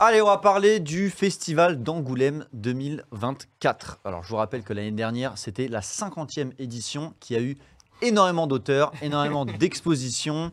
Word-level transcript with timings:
Allez, 0.00 0.22
on 0.22 0.26
va 0.26 0.38
parler 0.38 0.78
du 0.78 1.10
festival 1.10 1.82
d'Angoulême 1.82 2.46
2024. 2.52 3.98
Alors, 4.04 4.22
je 4.22 4.28
vous 4.28 4.36
rappelle 4.36 4.62
que 4.62 4.72
l'année 4.72 4.92
dernière, 4.92 5.36
c'était 5.36 5.66
la 5.66 5.80
50e 5.80 6.52
édition 6.60 7.14
qui 7.18 7.34
a 7.34 7.40
eu 7.40 7.58
énormément 8.00 8.46
d'auteurs, 8.46 8.92
énormément 9.02 9.44
d'expositions, 9.44 10.52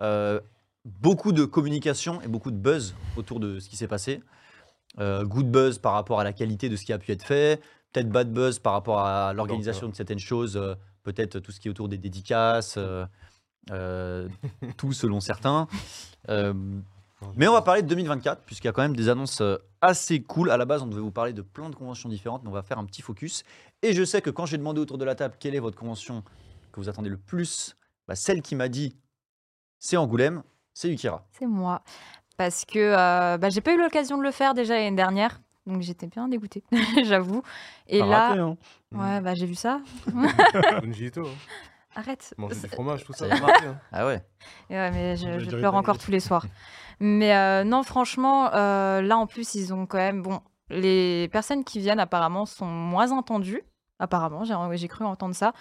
euh, 0.00 0.38
beaucoup 0.84 1.32
de 1.32 1.44
communication 1.44 2.22
et 2.22 2.28
beaucoup 2.28 2.52
de 2.52 2.56
buzz 2.56 2.94
autour 3.16 3.40
de 3.40 3.58
ce 3.58 3.68
qui 3.68 3.76
s'est 3.76 3.88
passé. 3.88 4.22
Euh, 5.00 5.24
good 5.24 5.50
buzz 5.50 5.78
par 5.78 5.94
rapport 5.94 6.20
à 6.20 6.24
la 6.24 6.32
qualité 6.32 6.68
de 6.68 6.76
ce 6.76 6.84
qui 6.84 6.92
a 6.92 6.98
pu 6.98 7.10
être 7.10 7.24
fait, 7.24 7.60
peut-être 7.92 8.08
bad 8.08 8.32
buzz 8.32 8.60
par 8.60 8.74
rapport 8.74 9.00
à 9.00 9.32
l'organisation 9.32 9.88
de 9.88 9.96
certaines 9.96 10.20
choses, 10.20 10.56
euh, 10.56 10.76
peut-être 11.02 11.40
tout 11.40 11.50
ce 11.50 11.58
qui 11.58 11.66
est 11.66 11.72
autour 11.72 11.88
des 11.88 11.98
dédicaces, 11.98 12.78
tout 14.76 14.92
selon 14.92 15.18
certains. 15.18 15.66
Mais 17.36 17.48
on 17.48 17.52
va 17.52 17.62
parler 17.62 17.82
de 17.82 17.88
2024, 17.88 18.42
puisqu'il 18.42 18.66
y 18.66 18.70
a 18.70 18.72
quand 18.72 18.82
même 18.82 18.94
des 18.96 19.08
annonces 19.08 19.40
euh, 19.40 19.56
assez 19.80 20.22
cool. 20.22 20.50
À 20.50 20.56
la 20.56 20.66
base, 20.66 20.82
on 20.82 20.86
devait 20.86 21.00
vous 21.00 21.10
parler 21.10 21.32
de 21.32 21.42
plein 21.42 21.70
de 21.70 21.74
conventions 21.74 22.08
différentes, 22.08 22.42
mais 22.42 22.50
on 22.50 22.52
va 22.52 22.62
faire 22.62 22.78
un 22.78 22.84
petit 22.84 23.02
focus. 23.02 23.42
Et 23.82 23.94
je 23.94 24.04
sais 24.04 24.20
que 24.20 24.30
quand 24.30 24.44
j'ai 24.46 24.58
demandé 24.58 24.80
autour 24.80 24.98
de 24.98 25.04
la 25.04 25.14
table 25.14 25.34
quelle 25.40 25.54
est 25.54 25.60
votre 25.60 25.78
convention 25.78 26.22
que 26.72 26.80
vous 26.80 26.88
attendez 26.88 27.08
le 27.08 27.16
plus, 27.16 27.76
bah, 28.06 28.14
celle 28.14 28.42
qui 28.42 28.54
m'a 28.54 28.68
dit 28.68 28.96
c'est 29.78 29.96
Angoulême, 29.96 30.42
c'est 30.74 30.88
Yukira. 30.88 31.26
C'est 31.32 31.46
moi. 31.46 31.82
Parce 32.36 32.66
que 32.66 32.78
euh, 32.78 33.38
bah, 33.38 33.48
j'ai 33.48 33.62
pas 33.62 33.72
eu 33.72 33.78
l'occasion 33.78 34.18
de 34.18 34.22
le 34.22 34.30
faire 34.30 34.52
déjà 34.52 34.74
l'année 34.74 34.96
dernière. 34.96 35.40
Donc 35.66 35.80
j'étais 35.80 36.06
bien 36.06 36.28
dégoûtée, 36.28 36.62
j'avoue. 37.04 37.42
Et 37.88 37.98
T'as 38.00 38.06
là, 38.06 38.28
raté, 38.28 38.40
hein. 38.40 38.56
ouais, 38.92 39.20
bah, 39.20 39.34
j'ai 39.34 39.46
vu 39.46 39.54
ça. 39.54 39.80
Bungie 40.82 41.06
Ito, 41.06 41.26
hein. 41.26 41.30
Arrête. 41.96 42.34
Manger 42.36 42.54
du 42.60 42.68
fromage, 42.68 43.04
tout 43.04 43.14
ça. 43.14 43.24
Hein. 43.24 43.78
Ah 43.90 44.06
ouais 44.06 44.22
Ouais, 44.68 44.90
mais 44.90 45.16
je, 45.16 45.24
Je 45.32 45.38
je 45.38 45.44
dirais 45.46 45.60
pleure 45.60 45.74
encore 45.74 45.96
tous 45.96 46.10
les 46.10 46.20
soirs. 46.20 46.44
Mais 47.00 47.34
euh, 47.36 47.64
non, 47.64 47.82
franchement, 47.82 48.52
euh, 48.54 49.02
là 49.02 49.18
en 49.18 49.26
plus, 49.26 49.54
ils 49.54 49.72
ont 49.74 49.86
quand 49.86 49.98
même. 49.98 50.22
Bon, 50.22 50.40
les 50.70 51.28
personnes 51.30 51.62
qui 51.64 51.78
viennent 51.80 52.00
apparemment 52.00 52.46
sont 52.46 52.66
moins 52.66 53.12
entendues. 53.12 53.62
Apparemment, 53.98 54.44
j'ai 54.44 54.54
j'ai 54.76 54.88
cru 54.88 55.04
entendre 55.04 55.34
ça. 55.34 55.52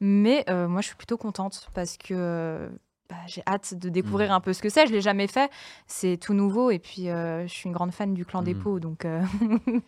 Mais 0.00 0.44
euh, 0.48 0.68
moi, 0.68 0.80
je 0.80 0.86
suis 0.88 0.96
plutôt 0.96 1.16
contente 1.18 1.68
parce 1.74 1.96
que 1.98 2.70
bah, 3.08 3.16
j'ai 3.26 3.42
hâte 3.46 3.74
de 3.74 3.88
découvrir 3.90 4.28
Mhm. 4.30 4.34
un 4.36 4.40
peu 4.40 4.52
ce 4.52 4.62
que 4.62 4.68
c'est. 4.68 4.86
Je 4.86 4.92
l'ai 4.92 5.00
jamais 5.02 5.26
fait. 5.26 5.50
C'est 5.86 6.16
tout 6.16 6.32
nouveau. 6.34 6.70
Et 6.70 6.78
puis, 6.78 7.06
je 7.06 7.44
suis 7.48 7.66
une 7.66 7.72
grande 7.74 7.92
fan 7.92 8.14
du 8.14 8.24
clan 8.24 8.42
des 8.42 8.54
Mhm. 8.54 8.60
pots. 8.62 8.80
Donc, 8.80 9.04
euh, 9.04 9.22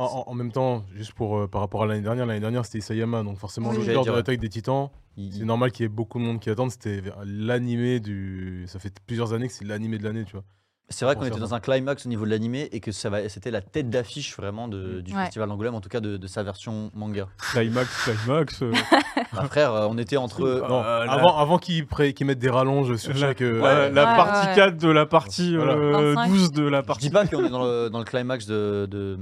En, 0.00 0.34
même 0.34 0.50
temps, 0.52 0.84
juste 0.94 1.12
pour 1.12 1.36
euh, 1.38 1.46
par 1.46 1.60
rapport 1.60 1.82
à 1.82 1.86
l'année 1.86 2.00
dernière, 2.02 2.26
l'année 2.26 2.40
dernière 2.40 2.64
c'était 2.64 2.78
Isayama, 2.78 3.22
donc 3.22 3.36
forcément 3.38 3.70
Oui. 3.70 3.76
l'auteur 3.76 4.04
J'allais 4.04 4.06
de 4.06 4.16
l'attaque 4.16 4.40
des 4.40 4.48
titans, 4.48 4.88
Il- 5.16 5.32
c'est 5.34 5.44
normal 5.44 5.72
qu'il 5.72 5.84
y 5.84 5.86
ait 5.86 5.88
beaucoup 5.88 6.18
de 6.18 6.24
monde 6.24 6.40
qui 6.40 6.48
attende. 6.50 6.70
C'était 6.70 7.02
l'animé 7.24 8.00
du. 8.00 8.64
Ça 8.66 8.78
fait 8.78 8.98
plusieurs 9.06 9.32
années 9.32 9.48
que 9.48 9.52
c'est 9.52 9.64
l'animé 9.66 9.98
de 9.98 10.04
l'année, 10.04 10.24
tu 10.24 10.32
vois. 10.32 10.44
C'est 10.92 11.04
vrai 11.04 11.14
qu'on 11.14 11.24
était 11.24 11.38
dans 11.38 11.54
un 11.54 11.60
climax 11.60 12.04
au 12.04 12.08
niveau 12.08 12.24
de 12.24 12.30
l'animé 12.30 12.68
et 12.72 12.80
que 12.80 12.90
ça 12.90 13.08
va- 13.10 13.28
c'était 13.28 13.52
la 13.52 13.60
tête 13.60 13.90
d'affiche 13.90 14.36
vraiment 14.36 14.66
de- 14.66 15.00
du 15.00 15.14
Ouais. 15.14 15.22
festival 15.24 15.48
d'Angoulême, 15.48 15.74
en 15.76 15.80
tout 15.80 15.88
cas 15.88 16.00
de, 16.00 16.16
de 16.16 16.26
sa 16.26 16.42
version 16.42 16.90
manga. 16.94 17.28
Climax, 17.52 18.10
climax. 18.10 18.62
euh, 18.62 18.72
Bah, 19.32 19.44
frère, 19.44 19.72
euh, 19.72 19.86
on 19.88 19.96
était 19.98 20.16
entre. 20.16 20.40
Non, 20.40 20.82
Euh, 20.84 21.04
la- 21.04 21.12
avant, 21.12 21.36
avant 21.38 21.58
qu'ils 21.58 21.86
mettent 22.24 22.38
des 22.40 22.50
rallonges 22.50 22.96
sur 22.96 23.12
la, 23.12 23.18
chaque. 23.20 23.40
euh, 23.42 23.60
la- 23.62 23.88
la 23.90 24.10
Ouais, 24.10 24.16
partie 24.16 24.48
ouais. 24.48 24.54
4 24.56 24.76
de 24.78 24.88
la 24.90 25.06
partie 25.06 25.56
Voilà. 25.56 25.72
euh, 25.74 26.14
25. 26.14 26.28
12 26.28 26.52
de 26.52 26.62
la 26.64 26.80
Je 26.80 26.86
partie. 26.86 27.06
dis 27.06 27.10
pas 27.12 27.26
qu'on 27.26 27.44
est 27.44 27.50
dans 27.50 27.62
le, 27.64 27.88
dans 27.88 27.98
le 28.00 28.04
climax 28.04 28.46
de, 28.46 28.86
de, 28.90 29.16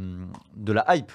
de 0.57 0.73
la 0.73 0.87
hype, 0.97 1.13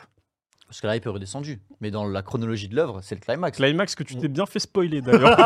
parce 0.73 0.81
que 0.81 0.87
la 0.87 0.95
hype 0.95 1.05
est 1.05 1.09
redescendue. 1.09 1.61
Mais 1.81 1.91
dans 1.91 2.03
la 2.07 2.23
chronologie 2.23 2.67
de 2.67 2.75
l'œuvre, 2.75 2.99
c'est 3.03 3.13
le 3.13 3.21
climax. 3.21 3.57
Climax 3.57 3.93
que 3.93 4.01
tu 4.01 4.15
t'es 4.17 4.27
bien 4.27 4.47
fait 4.47 4.57
spoiler 4.57 5.01
d'ailleurs. 5.01 5.37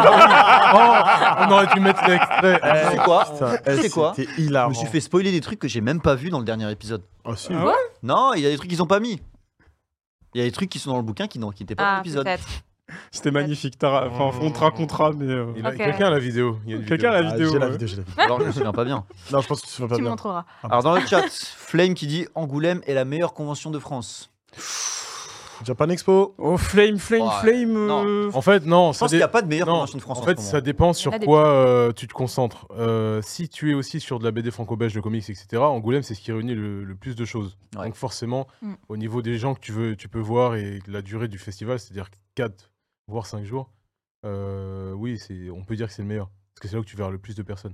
Oh, 0.73 1.43
on 1.47 1.51
aurait 1.51 1.67
dû 1.67 1.79
mettre 1.81 2.01
l'extrait. 2.07 2.59
Tu 2.61 2.91
sais 2.91 2.97
quoi 3.03 3.25
Tu 3.65 3.81
sais 3.81 3.89
quoi 3.89 4.13
C'était 4.15 4.31
Je 4.37 4.41
hilarant. 4.41 4.69
me 4.69 4.73
suis 4.73 4.87
fait 4.87 4.99
spoiler 5.01 5.31
des 5.31 5.41
trucs 5.41 5.59
que 5.59 5.67
j'ai 5.67 5.81
même 5.81 6.01
pas 6.01 6.15
vu 6.15 6.29
dans 6.29 6.39
le 6.39 6.45
dernier 6.45 6.69
épisode. 6.71 7.01
Ah, 7.25 7.35
si. 7.35 7.49
Ah 7.53 7.65
ouais 7.65 7.73
Non, 8.03 8.33
il 8.35 8.41
y 8.41 8.45
a 8.45 8.49
des 8.49 8.55
trucs 8.57 8.69
qu'ils 8.69 8.81
ont 8.81 8.87
pas 8.87 8.99
mis. 9.01 9.21
Il 10.33 10.39
y 10.39 10.41
a 10.41 10.45
des 10.45 10.51
trucs 10.51 10.69
qui 10.69 10.79
sont 10.79 10.91
dans 10.91 10.97
le 10.97 11.03
bouquin 11.03 11.27
qui 11.27 11.39
n'étaient 11.39 11.75
pas 11.75 11.83
dans 11.83 11.89
ah, 11.89 11.97
l'épisode. 11.97 12.27
C'était 13.11 13.31
magnifique. 13.31 13.75
Enfin, 13.83 14.31
on 14.41 14.49
te 14.51 14.59
racontera, 14.59 15.11
mais. 15.11 15.25
euh, 15.25 15.51
Il. 15.57 15.63
Quelqu'un 15.75 16.07
a 16.07 16.11
la 16.11 16.19
vidéo. 16.19 16.57
il 16.65 16.75
a 16.75 16.85
Quelqu'un 16.85 17.11
a 17.11 17.21
vidéo. 17.21 17.23
la 17.23 17.29
Ah, 17.29 17.33
vidéo. 17.35 17.51
J'ai 17.51 17.59
la 17.59 17.65
ouais. 17.65 17.71
vidéo, 17.73 17.87
j'ai 17.87 17.95
la 17.97 18.03
vidéo. 18.03 18.23
Alors 18.23 18.39
je 18.41 18.45
me 18.45 18.51
souviens 18.53 18.71
pas 18.71 18.85
bien. 18.85 19.03
Non, 19.33 19.41
je 19.41 19.47
pense 19.47 19.61
que 19.61 19.67
tu 19.67 19.81
vas 19.81 19.87
pas 19.89 19.95
Tu 19.95 20.01
me 20.01 20.05
bien. 20.05 20.11
montreras. 20.11 20.45
Alors 20.63 20.83
dans 20.83 20.95
le 20.95 21.01
chat, 21.05 21.23
Flame 21.29 21.93
qui 21.95 22.07
dit 22.07 22.27
Angoulême 22.35 22.81
est 22.87 22.93
la 22.93 23.03
meilleure 23.05 23.33
convention 23.33 23.71
de 23.71 23.79
France. 23.79 24.29
Japan 25.63 25.89
Expo. 25.89 26.35
Oh, 26.37 26.57
Flame, 26.57 26.97
Flame, 26.97 27.21
Ouais, 27.23 27.33
Flame. 27.41 27.87
non. 27.87 28.05
euh, 28.05 28.29
En 28.33 28.41
fait, 28.41 28.65
non. 28.65 28.91
Je 28.91 28.97
ça 28.97 28.99
pense 29.05 29.09
qu'il 29.09 29.17
n'y 29.19 29.23
a 29.23 29.27
pas 29.27 29.41
de 29.41 29.47
meilleure 29.47 29.67
convention 29.67 29.97
de 29.97 30.01
France 30.03 30.19
en 30.19 30.21
en, 30.21 30.25
fait, 30.25 30.39
ça 30.39 30.61
dépend 30.61 30.93
sur 30.93 31.17
quoi 31.19 31.47
euh, 31.47 31.91
tu 31.93 32.07
te 32.07 32.13
concentres. 32.13 32.67
Euh, 32.77 33.21
si 33.23 33.49
tu 33.49 33.71
es 33.71 33.73
aussi 33.73 33.99
sur 33.99 34.19
de 34.19 34.23
la 34.23 34.31
BD 34.31 34.51
franco-belge, 34.51 34.93
de 34.93 34.99
comics, 35.01 35.29
etc., 35.29 35.57
Angoulême, 35.57 36.03
c'est 36.03 36.13
ce 36.15 36.21
qui 36.21 36.31
réunit 36.31 36.55
le, 36.55 36.83
le 36.83 36.95
plus 36.95 37.15
de 37.15 37.25
choses. 37.25 37.57
Ouais. 37.77 37.85
Donc 37.85 37.95
forcément, 37.95 38.47
Mm. 38.61 38.73
au 38.89 38.97
niveau 38.97 39.21
des 39.21 39.37
gens 39.37 39.53
que 39.55 39.59
tu, 39.59 39.71
veux, 39.71 39.95
tu 39.95 40.07
peux 40.09 40.19
voir 40.19 40.55
et 40.55 40.79
la 40.87 41.01
durée 41.01 41.27
du 41.27 41.37
festival, 41.37 41.79
c'est-à-dire 41.79 42.09
4 42.35 42.71
voire 43.07 43.25
5 43.25 43.43
jours, 43.45 43.71
euh, 44.25 44.91
oui, 44.93 45.17
c'est- 45.17 45.49
on 45.49 45.63
peut 45.63 45.75
dire 45.75 45.87
que 45.87 45.93
c'est 45.93 46.01
le 46.01 46.07
meilleur. 46.07 46.29
Parce 46.55 46.61
que 46.61 46.67
c'est 46.67 46.75
là 46.75 46.81
où 46.81 46.85
tu 46.85 46.95
verras 46.97 47.11
le 47.11 47.19
plus 47.19 47.35
de 47.35 47.43
personnes. 47.43 47.73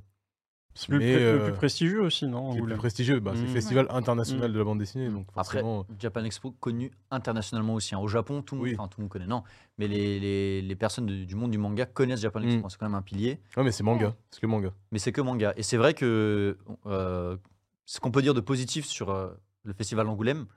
C'est 0.75 0.89
le, 0.91 0.97
le 0.97 1.06
euh, 1.06 1.44
plus 1.45 1.53
prestigieux 1.53 2.01
aussi, 2.01 2.25
non 2.28 2.39
C'est 2.39 2.47
le 2.47 2.51
plus 2.53 2.59
Angoulême 2.61 2.78
prestigieux, 2.79 3.19
bah, 3.19 3.31
c'est 3.35 3.41
le 3.44 3.47
Mm. 3.50 3.53
festival 3.53 3.88
international 3.89 4.50
Mm. 4.50 4.53
de 4.53 4.57
la 4.59 4.63
bande 4.66 4.79
dessinée. 4.79 5.09
Donc 5.09 5.28
Après, 5.35 5.59
forcément, 5.59 5.85
Japan 6.00 6.23
Expo 6.23 6.51
connu 6.51 6.91
internationalement 7.11 7.75
aussi. 7.75 7.94
hein. 7.94 8.00
Au 8.00 8.07
Japon, 8.07 8.41
tout 8.41 8.56
le 8.56 8.59
monde, 8.61 8.69
Oui. 8.69 8.75
enfin 8.78 8.88
tout 8.88 9.00
le 9.00 9.03
monde 9.03 9.12
connaît, 9.12 9.28
non, 9.28 9.44
mais 9.78 9.88
les, 9.88 10.19
les- 10.19 10.62
les 10.63 10.75
personnes 10.75 11.06
de- 11.06 11.25
du 11.25 11.35
monde 11.35 11.51
du 11.51 11.57
manga 11.59 11.85
connaissent 11.85 12.22
Japan 12.22 12.41
Expo. 12.41 12.66
Mm. 12.66 12.69
C'est 12.69 12.78
quand 12.79 12.85
même 12.88 12.95
un 12.95 13.01
pilier, 13.03 13.39
ouais, 13.56 13.63
mais 13.63 13.72
c'est 13.72 13.83
manga. 13.83 14.16
C'est 14.31 14.39
que 14.41 14.47
manga. 14.47 14.73
mais 14.91 15.00
c'est 15.00 15.12
que 15.12 15.22
manga. 15.22 15.53
Et 15.57 15.63
c'est 15.63 15.78
vrai 15.78 15.94
que 15.94 16.57
euh, 16.88 17.38
ce 17.85 18.00
qu'on 18.00 18.12
peut 18.12 18.22
dire 18.22 18.33
de 18.33 18.41
positif 18.41 18.85
sur 18.85 19.09
euh, 19.12 19.29
le 19.63 19.73
festival 19.73 20.06
d'Angoulême, 20.07 20.47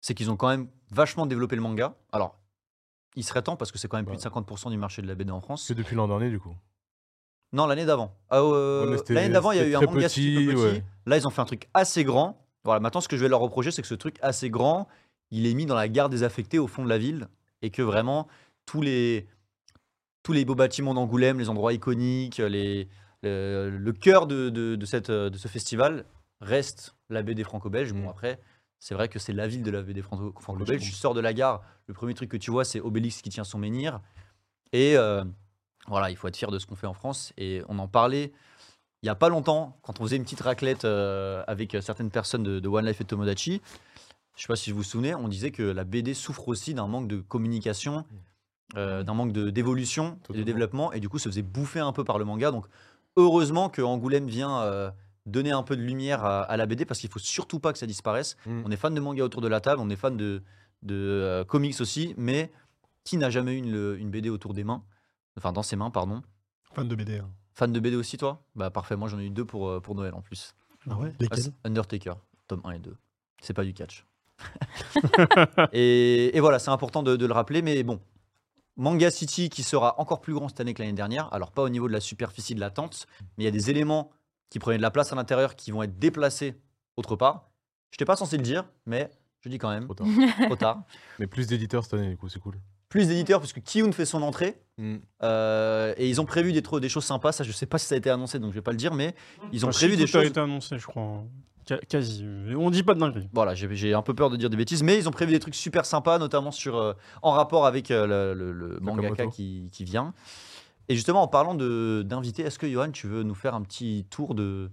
c'est 0.00 0.14
qu'ils 0.14 0.30
ont 0.30 0.36
quand 0.36 0.48
même 0.48 0.68
vachement 0.90 1.26
développé 1.26 1.56
le 1.56 1.62
manga. 1.62 1.96
Alors, 2.12 2.38
il 3.16 3.24
serait 3.24 3.42
temps 3.42 3.56
parce 3.56 3.72
que 3.72 3.78
c'est 3.78 3.88
quand 3.88 3.96
même 3.96 4.06
plus 4.06 4.12
de 4.16 4.18
Ouais. 4.18 4.30
50% 4.30 4.70
du 4.70 4.76
marché 4.76 5.02
de 5.02 5.08
la 5.08 5.14
BD 5.16 5.32
en 5.32 5.40
France. 5.40 5.66
Que 5.66 5.72
depuis 5.74 5.96
l'an 5.96 6.06
dernier, 6.06 6.30
du 6.30 6.38
coup. 6.38 6.54
Non, 7.52 7.66
l'année 7.66 7.86
d'avant. 7.86 8.14
Ah, 8.30 8.40
euh, 8.40 8.90
Ouais, 8.96 9.14
l'année 9.14 9.32
d'avant, 9.32 9.52
il 9.52 9.58
y 9.58 9.60
a 9.60 9.66
eu 9.66 9.76
un 9.76 9.80
manga 9.80 10.08
petit, 10.08 10.34
petit, 10.34 10.46
petit. 10.46 10.56
ouais. 10.56 10.84
Là, 11.06 11.16
ils 11.16 11.26
ont 11.26 11.30
fait 11.30 11.40
un 11.42 11.46
truc 11.46 11.68
assez 11.74 12.04
grand. 12.04 12.44
Voilà, 12.64 12.80
maintenant, 12.80 13.00
ce 13.00 13.08
que 13.08 13.16
je 13.16 13.22
vais 13.22 13.28
leur 13.28 13.40
reprocher, 13.40 13.70
c'est 13.70 13.82
que 13.82 13.88
ce 13.88 13.94
truc 13.94 14.16
assez 14.22 14.50
grand, 14.50 14.88
il 15.30 15.46
est 15.46 15.54
mis 15.54 15.66
dans 15.66 15.76
la 15.76 15.88
gare 15.88 16.08
désaffectée 16.08 16.58
au 16.58 16.66
fond 16.66 16.82
de 16.84 16.88
la 16.88 16.98
ville 16.98 17.28
et 17.62 17.70
que 17.70 17.82
vraiment, 17.82 18.26
tous 18.66 18.82
les, 18.82 19.26
tous 20.24 20.32
les 20.32 20.44
beaux 20.44 20.56
bâtiments 20.56 20.92
d'Angoulême, 20.94 21.38
les 21.38 21.48
endroits 21.48 21.72
iconiques, 21.72 22.38
les, 22.38 22.88
le, 23.22 23.70
le 23.70 23.92
cœur 23.92 24.26
de, 24.26 24.50
de, 24.50 24.74
de 24.74 24.84
cette, 24.86 25.10
de 25.10 25.38
ce 25.38 25.48
festival 25.48 26.04
reste 26.40 26.94
la 27.08 27.22
BD 27.22 27.44
franco-belge. 27.44 27.92
Bon, 27.92 28.06
Mm. 28.06 28.08
après, 28.08 28.40
c'est 28.80 28.94
vrai 28.94 29.08
que 29.08 29.18
c'est 29.20 29.32
la 29.32 29.46
ville 29.46 29.62
de 29.62 29.70
la 29.70 29.82
BD 29.82 30.02
franco- 30.02 30.34
franco-belge. 30.40 30.82
je 30.82 30.90
Tu 30.90 30.94
sors 30.96 31.14
de 31.14 31.20
la 31.20 31.32
gare, 31.32 31.62
le 31.86 31.94
premier 31.94 32.12
truc 32.14 32.28
que 32.30 32.36
tu 32.36 32.50
vois, 32.50 32.64
c'est 32.64 32.80
Obélix 32.80 33.22
qui 33.22 33.30
tient 33.30 33.44
son 33.44 33.58
menhir. 33.58 34.00
Et 34.72 34.96
euh, 34.98 35.24
voilà, 35.88 36.10
il 36.10 36.16
faut 36.16 36.28
être 36.28 36.36
fier 36.36 36.50
de 36.50 36.58
ce 36.58 36.66
qu'on 36.66 36.76
fait 36.76 36.86
en 36.86 36.94
France. 36.94 37.32
Et 37.36 37.62
on 37.68 37.78
en 37.78 37.88
parlait 37.88 38.32
il 39.02 39.06
n'y 39.06 39.10
a 39.10 39.14
pas 39.14 39.28
longtemps, 39.28 39.78
quand 39.82 40.00
on 40.00 40.04
faisait 40.04 40.16
une 40.16 40.24
petite 40.24 40.40
raclette 40.40 40.84
euh, 40.84 41.44
avec 41.46 41.76
certaines 41.80 42.10
personnes 42.10 42.42
de, 42.42 42.58
de 42.58 42.68
One 42.68 42.86
Life 42.86 43.00
et 43.00 43.04
Tomodachi. 43.04 43.60
Je 44.34 44.42
sais 44.42 44.48
pas 44.48 44.56
si 44.56 44.70
vous 44.70 44.78
vous 44.78 44.82
souvenez, 44.82 45.14
on 45.14 45.28
disait 45.28 45.50
que 45.50 45.62
la 45.62 45.84
BD 45.84 46.12
souffre 46.12 46.48
aussi 46.48 46.74
d'un 46.74 46.86
manque 46.88 47.06
de 47.06 47.18
communication, 47.18 48.04
euh, 48.76 49.02
d'un 49.02 49.14
manque 49.14 49.32
d'évolution 49.32 50.18
et 50.34 50.38
de 50.38 50.42
développement, 50.42 50.92
et 50.92 51.00
du 51.00 51.08
coup 51.08 51.18
se 51.18 51.28
faisait 51.28 51.42
bouffer 51.42 51.80
un 51.80 51.92
peu 51.92 52.04
par 52.04 52.18
le 52.18 52.24
manga. 52.24 52.50
Donc 52.50 52.66
heureusement 53.16 53.68
que 53.68 53.80
Angoulême 53.80 54.26
vient 54.26 54.60
euh, 54.62 54.90
donner 55.24 55.52
un 55.52 55.62
peu 55.62 55.76
de 55.76 55.82
lumière 55.82 56.24
à, 56.24 56.42
à 56.42 56.56
la 56.56 56.66
BD, 56.66 56.84
parce 56.84 57.00
qu'il 57.00 57.10
faut 57.10 57.18
surtout 57.18 57.60
pas 57.60 57.72
que 57.72 57.78
ça 57.78 57.86
disparaisse. 57.86 58.36
Mm. 58.44 58.62
On 58.66 58.70
est 58.70 58.76
fan 58.76 58.94
de 58.94 59.00
manga 59.00 59.24
autour 59.24 59.40
de 59.40 59.48
la 59.48 59.60
table, 59.60 59.80
on 59.80 59.88
est 59.88 59.96
fan 59.96 60.16
de, 60.16 60.42
de 60.82 60.94
euh, 60.94 61.44
comics 61.44 61.80
aussi, 61.80 62.14
mais 62.16 62.50
qui 63.04 63.18
n'a 63.18 63.30
jamais 63.30 63.52
eu 63.52 63.58
une, 63.58 63.96
une 63.98 64.10
BD 64.10 64.30
autour 64.30 64.52
des 64.52 64.64
mains? 64.64 64.82
Enfin, 65.36 65.52
dans 65.52 65.62
ses 65.62 65.76
mains, 65.76 65.90
pardon. 65.90 66.22
Fan 66.74 66.88
de 66.88 66.94
BD. 66.94 67.18
hein. 67.18 67.30
Fan 67.54 67.72
de 67.72 67.80
BD 67.80 67.96
aussi, 67.96 68.16
toi? 68.18 68.44
Bah 68.54 68.70
parfait, 68.70 68.96
moi 68.96 69.08
j'en 69.08 69.18
ai 69.18 69.26
eu 69.26 69.30
deux 69.30 69.44
pour, 69.44 69.68
euh, 69.68 69.80
pour 69.80 69.94
Noël 69.94 70.14
en 70.14 70.20
plus. 70.22 70.54
Ah 70.90 70.96
ouais? 70.96 71.10
Ah, 71.12 71.16
Lesquels 71.20 71.42
c'est 71.44 71.52
Undertaker, 71.64 72.14
tome 72.48 72.60
1 72.64 72.70
et 72.72 72.78
2. 72.78 72.96
C'est 73.40 73.54
pas 73.54 73.64
du 73.64 73.72
catch. 73.74 74.04
et, 75.72 76.36
et 76.36 76.40
voilà, 76.40 76.58
c'est 76.58 76.70
important 76.70 77.02
de, 77.02 77.16
de 77.16 77.26
le 77.26 77.32
rappeler, 77.32 77.62
mais 77.62 77.82
bon. 77.82 78.00
Manga 78.78 79.10
City 79.10 79.48
qui 79.48 79.62
sera 79.62 79.98
encore 79.98 80.20
plus 80.20 80.34
grand 80.34 80.48
cette 80.48 80.60
année 80.60 80.74
que 80.74 80.82
l'année 80.82 80.92
dernière. 80.92 81.32
Alors 81.32 81.50
pas 81.50 81.62
au 81.62 81.68
niveau 81.70 81.88
de 81.88 81.92
la 81.94 82.00
superficie 82.00 82.54
de 82.54 82.60
la 82.60 82.70
tente, 82.70 83.06
mais 83.38 83.44
il 83.44 83.46
y 83.46 83.48
a 83.48 83.52
des 83.52 83.70
éléments 83.70 84.10
qui 84.50 84.58
prenaient 84.58 84.76
de 84.76 84.82
la 84.82 84.90
place 84.90 85.12
à 85.12 85.16
l'intérieur 85.16 85.56
qui 85.56 85.70
vont 85.70 85.82
être 85.82 85.98
déplacés 85.98 86.60
autre 86.96 87.16
part. 87.16 87.48
Je 87.90 87.94
n'étais 87.96 88.04
pas 88.04 88.16
censé 88.16 88.36
le 88.36 88.42
dire, 88.42 88.64
mais 88.84 89.10
je 89.40 89.48
dis 89.48 89.56
quand 89.56 89.70
même, 89.70 89.84
Trop 89.86 89.94
tard. 89.94 90.06
trop 90.44 90.56
tard. 90.56 90.82
Mais 91.18 91.26
plus 91.26 91.46
d'éditeurs 91.46 91.84
cette 91.84 91.94
année, 91.94 92.10
du 92.10 92.16
coup, 92.18 92.28
c'est 92.28 92.40
cool. 92.40 92.58
Plus 92.88 93.08
d'éditeurs, 93.08 93.40
puisque 93.40 93.60
Kiyun 93.62 93.92
fait 93.92 94.04
son 94.06 94.22
entrée. 94.22 94.56
Mm. 94.78 94.96
euh, 95.22 95.94
et 95.96 96.08
ils 96.08 96.20
ont 96.20 96.26
prévu 96.26 96.52
des, 96.52 96.60
des 96.62 96.88
choses 96.88 97.04
sympas. 97.04 97.32
Ça, 97.32 97.44
je 97.44 97.50
sais 97.52 97.66
pas 97.66 97.78
si 97.78 97.86
ça 97.86 97.94
a 97.94 97.98
été 97.98 98.10
annoncé, 98.10 98.38
donc 98.38 98.50
je 98.50 98.54
vais 98.56 98.62
pas 98.62 98.70
le 98.72 98.76
dire, 98.76 98.92
mais 98.94 99.14
ils 99.52 99.64
ont 99.64 99.70
enfin, 99.70 99.78
prévu 99.78 99.94
si, 99.94 99.98
des 99.98 100.04
tout 100.04 100.16
a 100.18 100.20
choses. 100.20 100.30
été 100.30 100.40
annoncé, 100.40 100.78
je 100.78 100.86
crois. 100.86 101.02
hein. 101.02 101.24
Qua- 101.66 101.80
Quasi. 101.88 102.24
On 102.56 102.70
dit 102.70 102.82
pas 102.84 102.94
de 102.94 103.00
dinguerie. 103.00 103.28
Voilà, 103.32 103.54
j'ai 103.54 103.92
un 103.94 104.02
peu 104.02 104.14
peur 104.14 104.30
de 104.30 104.36
dire 104.36 104.50
des 104.50 104.56
bêtises, 104.56 104.82
mais 104.84 104.96
ils 104.98 105.08
ont 105.08 105.12
prévu 105.12 105.32
des 105.32 105.40
trucs 105.40 105.54
super 105.56 105.84
sympas, 105.84 106.18
notamment 106.18 106.52
sur, 106.52 106.76
euh, 106.76 106.92
en 107.22 107.32
rapport 107.32 107.66
avec 107.66 107.90
euh, 107.90 108.06
le, 108.34 108.34
le- 108.34 108.52
le 108.52 108.78
mangaka 108.80 109.26
qui, 109.26 109.68
qui 109.72 109.82
vient. 109.84 110.14
Et 110.88 110.94
justement, 110.94 111.22
en 111.22 111.28
parlant 111.28 111.54
d'invités, 111.56 112.42
est-ce 112.42 112.58
que 112.60 112.70
Johan, 112.70 112.92
tu 112.92 113.08
veux 113.08 113.24
nous 113.24 113.34
faire 113.34 113.54
un 113.56 113.62
petit 113.62 114.06
tour 114.10 114.36
de, 114.36 114.70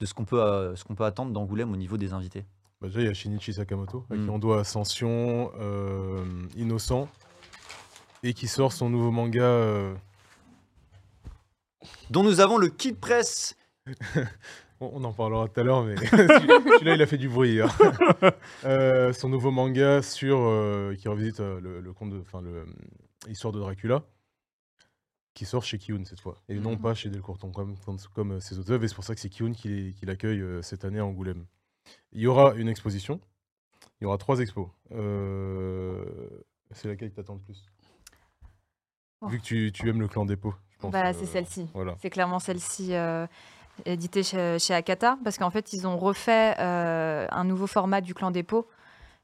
de 0.00 0.06
ce 0.06 0.14
qu'on 0.14 0.24
peut, 0.24 0.40
euh, 0.42 0.74
ce 0.76 0.84
qu'on 0.84 0.94
peut 0.94 1.04
attendre 1.04 1.32
d'Angoulême 1.32 1.70
au 1.70 1.76
niveau 1.76 1.98
des 1.98 2.14
invités? 2.14 2.44
Bah, 2.80 2.88
déjà, 2.88 3.00
il 3.00 3.06
y 3.06 3.10
a 3.10 3.14
Shinichi 3.14 3.52
Sakamoto, 3.52 4.06
à 4.10 4.14
qui 4.14 4.20
Mm. 4.22 4.30
on 4.30 4.38
doit 4.38 4.60
Ascension, 4.60 5.52
euh, 5.60 6.24
Innocent, 6.56 7.08
et 8.22 8.34
qui 8.34 8.48
sort 8.48 8.72
son 8.72 8.88
nouveau 8.90 9.10
manga. 9.10 9.42
euh, 9.42 9.94
Dont 12.10 12.22
nous 12.22 12.40
avons 12.40 12.58
le 12.58 12.68
kit 12.68 12.92
presse. 12.92 13.56
On 14.80 14.90
on 14.94 15.04
en 15.04 15.12
parlera 15.12 15.46
tout 15.48 15.60
à 15.60 15.62
l'heure, 15.62 15.84
mais 15.84 15.94
celui-là, 16.06 16.94
il 16.96 17.02
a 17.02 17.06
fait 17.06 17.16
du 17.18 17.28
bruit. 17.28 17.52
hier. 17.52 17.68
Euh, 18.64 19.12
son 19.12 19.28
nouveau 19.28 19.50
manga 19.52 20.02
sur 20.02 20.38
euh, 20.40 20.94
qui 20.96 21.06
revisite 21.08 21.38
euh, 21.40 21.60
le, 21.60 21.80
le 21.80 21.92
conte 21.92 22.10
de, 22.10 22.20
enfin 22.20 22.40
le 22.40 22.64
histoire 23.28 23.52
de 23.52 23.58
Dracula, 23.60 24.02
qui 25.34 25.44
sort 25.46 25.62
chez 25.64 25.78
Kiun 25.78 26.04
cette 26.04 26.20
fois, 26.20 26.36
et 26.48 26.54
non 26.60 26.76
pas 26.76 26.94
chez 26.94 27.10
Delcourton 27.10 27.50
comme, 27.52 27.76
comme, 27.78 27.96
comme, 28.14 28.32
euh, 28.32 28.40
ses 28.40 28.58
autres 28.58 28.70
œuvres. 28.72 28.82
Et 28.84 28.88
c'est 28.88 28.94
pour 28.94 29.04
ça 29.04 29.14
que 29.16 29.20
c'est 29.20 29.28
Kiun 29.30 29.52
qui, 29.52 29.68
les- 29.68 29.92
qui 29.94 30.04
l'accueille 30.06 30.40
euh, 30.40 30.62
cette 30.62 30.84
année 30.84 30.98
à 31.00 31.04
Angoulême. 31.06 31.44
Il 32.12 32.20
y 32.20 32.26
aura 32.28 32.54
une 32.54 32.68
exposition. 32.68 33.20
Il 34.00 34.04
y 34.04 34.06
aura 34.06 34.18
trois 34.18 34.38
expos. 34.40 34.68
Euh, 34.92 36.04
c'est 36.72 36.88
laquelle 36.88 37.10
qui 37.10 37.16
t'attend 37.16 37.34
le 37.34 37.40
plus? 37.40 37.66
Vu 39.28 39.38
que 39.38 39.44
tu, 39.44 39.70
tu 39.72 39.88
aimes 39.88 40.00
le 40.00 40.08
clan 40.08 40.24
dépôt, 40.24 40.54
je 40.72 40.78
pense. 40.78 40.92
Bah, 40.92 41.06
euh, 41.06 41.12
c'est 41.12 41.26
celle-ci. 41.26 41.66
Voilà. 41.74 41.94
C'est 42.00 42.10
clairement 42.10 42.38
celle-ci 42.38 42.94
euh, 42.94 43.26
éditée 43.86 44.22
chez, 44.22 44.58
chez 44.58 44.74
Akata, 44.74 45.18
parce 45.24 45.38
qu'en 45.38 45.50
fait, 45.50 45.72
ils 45.72 45.86
ont 45.86 45.96
refait 45.96 46.54
euh, 46.58 47.26
un 47.30 47.44
nouveau 47.44 47.66
format 47.66 48.00
du 48.00 48.14
clan 48.14 48.30
dépôt, 48.30 48.68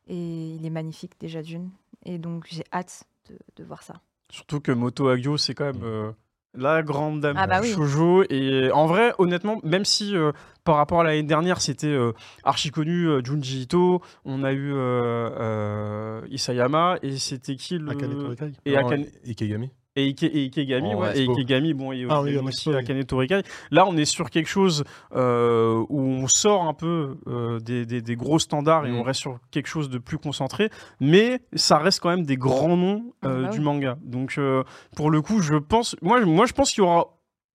et 0.08 0.14
il 0.54 0.64
est 0.64 0.70
magnifique 0.70 1.12
déjà 1.20 1.42
d'une. 1.42 1.70
Et 2.04 2.18
donc, 2.18 2.46
j'ai 2.48 2.64
hâte 2.72 3.04
de, 3.28 3.36
de 3.56 3.64
voir 3.64 3.82
ça. 3.82 3.94
Surtout 4.30 4.60
que 4.60 4.72
Moto 4.72 5.08
Hagio, 5.08 5.36
c'est 5.36 5.54
quand 5.54 5.64
même 5.64 5.82
euh, 5.82 6.12
la 6.54 6.82
grande 6.82 7.20
dame 7.20 7.36
Ah 7.38 7.46
bah 7.46 7.60
oui. 7.62 7.72
shoujo. 7.72 8.24
Et 8.30 8.70
en 8.72 8.86
vrai, 8.86 9.12
honnêtement, 9.18 9.58
même 9.64 9.84
si 9.84 10.14
euh, 10.16 10.32
par 10.64 10.76
rapport 10.76 11.00
à 11.00 11.04
l'année 11.04 11.22
dernière, 11.22 11.60
c'était 11.60 11.86
euh, 11.86 12.12
archi 12.44 12.70
connu, 12.70 13.06
euh, 13.08 13.20
Junji 13.24 13.62
Ito, 13.62 14.02
on 14.24 14.44
a 14.44 14.52
eu 14.52 14.72
euh, 14.72 15.30
euh, 15.40 16.26
Isayama, 16.30 16.98
et 17.02 17.16
c'était 17.18 17.56
qui 17.56 17.78
le... 17.78 17.90
Akane 17.90 18.18
Torikai. 18.18 18.52
Et, 18.64 18.72
Non, 18.76 18.88
Akane- 18.88 19.06
Ikegami. 19.26 19.70
Et, 20.02 20.08
Ike- 20.12 20.22
et 20.32 20.44
Ikegami, 20.44 20.94
ouais, 20.94 21.18
et. 21.18 21.28
Ikegami, 21.28 21.74
bon, 21.74 21.92
et 21.92 22.06
Ah 22.08 22.22
il 22.26 22.34
y 22.34 22.36
a 22.36 22.40
oui, 22.40 22.48
aussi. 22.48 22.72
Akane 22.74 23.02
Torikai. 23.04 23.42
Là, 23.70 23.86
on 23.86 23.96
est 23.96 24.04
sur 24.04 24.30
quelque 24.30 24.48
chose 24.48 24.84
euh, 25.14 25.84
où 25.88 26.00
on 26.00 26.26
sort 26.28 26.64
un 26.64 26.74
peu 26.74 27.16
euh, 27.26 27.58
des, 27.60 27.84
des- 27.86 28.02
des 28.02 28.16
gros 28.16 28.38
standards 28.38 28.86
et 28.86 28.90
Mm. 28.90 28.96
on 28.96 29.02
reste 29.02 29.20
sur 29.20 29.38
quelque 29.50 29.66
chose 29.68 29.90
de 29.90 29.98
plus 29.98 30.18
concentré, 30.18 30.70
mais 31.00 31.40
ça 31.54 31.78
reste 31.78 32.00
quand 32.00 32.10
même 32.10 32.24
des 32.24 32.36
grands 32.36 32.76
noms 32.76 33.12
euh, 33.24 33.42
Ah 33.44 33.46
bah 33.46 33.48
du 33.50 33.58
oui. 33.58 33.64
manga. 33.64 33.98
Donc, 34.02 34.34
euh, 34.38 34.62
pour 34.96 35.10
le 35.10 35.20
coup, 35.22 35.40
je 35.40 35.56
pense, 35.56 35.96
moi, 36.02 36.20
moi, 36.24 36.46
je 36.46 36.52
pense 36.52 36.70
qu'il 36.72 36.82
y 36.84 36.86
aura 36.86 37.14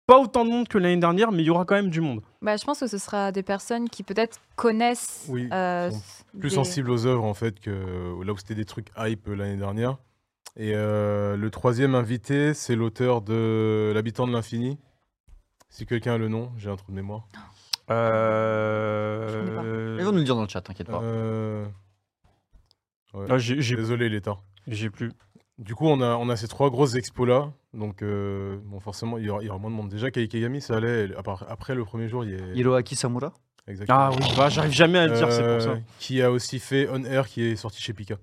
pas 0.08 0.18
autant 0.20 0.44
de 0.44 0.50
monde 0.50 0.68
que 0.68 0.80
l'année 0.80 0.98
dernière, 0.98 1.32
mais 1.32 1.44
il 1.44 1.46
y 1.46 1.50
aura 1.52 1.66
quand 1.66 1.76
même 1.76 1.92
du 1.92 2.02
monde. 2.02 2.22
Bah, 2.42 2.58
je 2.58 2.66
pense 2.66 2.80
que 2.80 2.88
ce 2.88 2.98
sera 2.98 3.32
des 3.32 3.44
personnes 3.44 3.90
qui 3.90 4.02
peut-être 4.02 4.40
connaissent. 4.56 5.26
Oui, 5.30 5.48
euh, 5.54 5.92
sont 5.92 6.00
plus 6.40 6.50
des- 6.50 6.56
sensible 6.56 6.90
aux 6.90 7.06
œuvres 7.06 7.26
en 7.26 7.36
fait 7.36 7.60
que 7.60 7.70
là 8.26 8.34
où 8.34 8.38
c'était 8.38 8.56
des 8.56 8.66
trucs 8.66 8.88
hype 8.98 9.28
euh, 9.28 9.36
l'année 9.36 9.58
dernière. 9.58 9.98
Et 10.62 10.74
euh, 10.76 11.38
le 11.38 11.50
troisième 11.50 11.96
invité, 11.96 12.54
c'est 12.54 12.76
l'auteur 12.76 13.22
de 13.22 13.92
L'habitant 13.96 14.28
de 14.28 14.34
l'infini. 14.34 14.78
Si 15.70 15.86
quelqu'un 15.86 16.16
a 16.16 16.18
le 16.18 16.28
nom, 16.28 16.52
j'ai 16.58 16.70
un 16.70 16.76
trou 16.76 16.92
de 16.92 16.98
mémoire. 16.98 17.26
Euh... 17.90 19.96
Ils 19.98 20.04
vont 20.06 20.12
nous 20.12 20.18
le 20.18 20.24
dire 20.26 20.36
dans 20.36 20.42
le 20.44 20.50
chat, 20.50 20.60
t'inquiète 20.62 20.88
pas. 20.88 21.02
Euh, 21.02 21.66
ouais. 23.14 23.26
ah, 23.30 23.38
j'ai 23.38 23.62
j'ai- 23.62 23.78
Désolé 23.78 24.10
l'état. 24.10 24.38
j'ai 24.68 24.90
plus. 24.90 25.12
Du 25.60 25.76
coup, 25.76 25.88
on 25.88 26.02
a, 26.02 26.16
on 26.18 26.28
a 26.30 26.36
ces 26.36 26.48
trois 26.50 26.70
grosses 26.70 26.96
expos 26.96 27.28
là. 27.28 27.52
Donc, 27.74 28.02
euh, 28.02 28.58
bon, 28.66 28.80
forcément, 28.82 29.18
il 29.18 29.26
y, 29.26 29.30
aura, 29.30 29.42
il 29.42 29.46
y 29.46 29.50
aura 29.50 29.60
moins 29.60 29.72
de 29.72 29.76
monde. 29.76 29.90
Déjà, 29.90 30.12
Kaikegami, 30.12 30.60
ça 30.62 30.76
allait. 30.78 31.10
Après 31.48 31.74
le 31.76 31.86
premier 31.86 32.10
jour, 32.10 32.26
il 32.26 32.32
y 32.32 32.36
a. 32.36 32.54
Hiroaki 32.54 32.96
Samura? 32.96 33.34
Exactement. 33.68 33.98
Ah 34.00 34.10
oui, 34.12 34.26
bah, 34.36 34.50
j'arrive 34.50 34.72
jamais 34.74 35.00
à 35.00 35.08
le 35.08 35.14
dire, 35.14 35.32
c'est 35.32 35.44
pour 35.54 35.62
ça. 35.62 35.70
Euh, 35.70 35.78
Qui 36.00 36.22
a 36.22 36.32
aussi 36.32 36.60
fait 36.60 36.88
On 36.92 37.04
Air 37.06 37.28
qui 37.28 37.44
est 37.44 37.56
sorti 37.56 37.82
chez 37.82 37.94
Pika. 37.94 38.16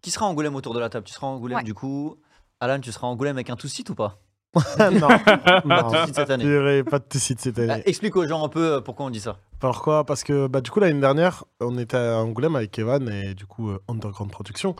Qui 0.00 0.10
sera 0.10 0.26
à 0.26 0.28
Angoulême 0.28 0.54
autour 0.54 0.74
de 0.74 0.80
la 0.80 0.88
table? 0.88 1.04
Tu 1.06 1.12
seras 1.12 1.26
à 1.26 1.30
Angoulême 1.30 1.58
Ouais. 1.58 1.64
du 1.64 1.74
coup? 1.74 2.16
Alan, 2.60 2.78
tu 2.80 2.92
seras 2.92 3.06
à 3.06 3.10
Angoulême 3.10 3.36
avec 3.36 3.50
un 3.50 3.56
tout 3.56 3.68
site 3.68 3.90
ou 3.90 3.94
pas? 3.94 4.18
Non, 4.78 5.08
Pas 5.68 6.06
de 6.06 6.14
cette 6.14 6.30
année. 6.30 6.82
pas 6.84 6.98
de 7.00 7.04
site 7.18 7.40
cette 7.40 7.56
Bah, 7.56 7.74
année. 7.74 7.82
explique 7.86 8.14
aux 8.16 8.26
gens 8.26 8.44
un 8.44 8.48
peu 8.48 8.74
euh, 8.74 8.80
pourquoi 8.80 9.06
on 9.06 9.10
dit 9.10 9.20
ça. 9.20 9.38
Pourquoi? 9.58 10.04
Parce 10.04 10.22
que 10.22 10.46
bah, 10.46 10.60
du 10.60 10.70
coup, 10.70 10.78
l'année 10.80 11.00
dernière, 11.00 11.44
on 11.60 11.76
était 11.78 11.96
à 11.96 12.18
Angoulême 12.18 12.54
avec 12.54 12.78
Evan 12.78 13.08
et 13.08 13.34
du 13.34 13.46
coup, 13.46 13.70
euh, 13.70 13.78
Underground 13.88 14.30
Production. 14.30 14.76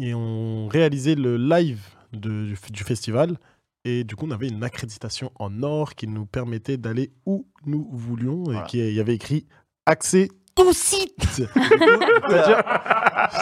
Et 0.00 0.14
on 0.14 0.66
réalisait 0.68 1.14
le 1.14 1.36
live 1.36 1.80
de- 2.12 2.46
du, 2.46 2.58
du 2.72 2.84
festival. 2.84 3.36
Et 3.84 4.02
du 4.02 4.16
coup, 4.16 4.26
on 4.26 4.30
avait 4.30 4.48
une 4.48 4.64
accréditation 4.64 5.30
en 5.38 5.62
or 5.62 5.94
qui 5.94 6.06
nous 6.08 6.26
permettait 6.26 6.76
d'aller 6.78 7.12
où 7.26 7.46
nous 7.66 7.86
voulions. 7.92 8.42
Voilà. 8.44 8.62
Et 8.64 8.66
qui 8.66 8.78
il 8.78 8.94
y 8.94 9.00
avait 9.00 9.14
écrit 9.14 9.46
accès 9.86 10.28
tout 10.56 10.72
site. 10.72 11.14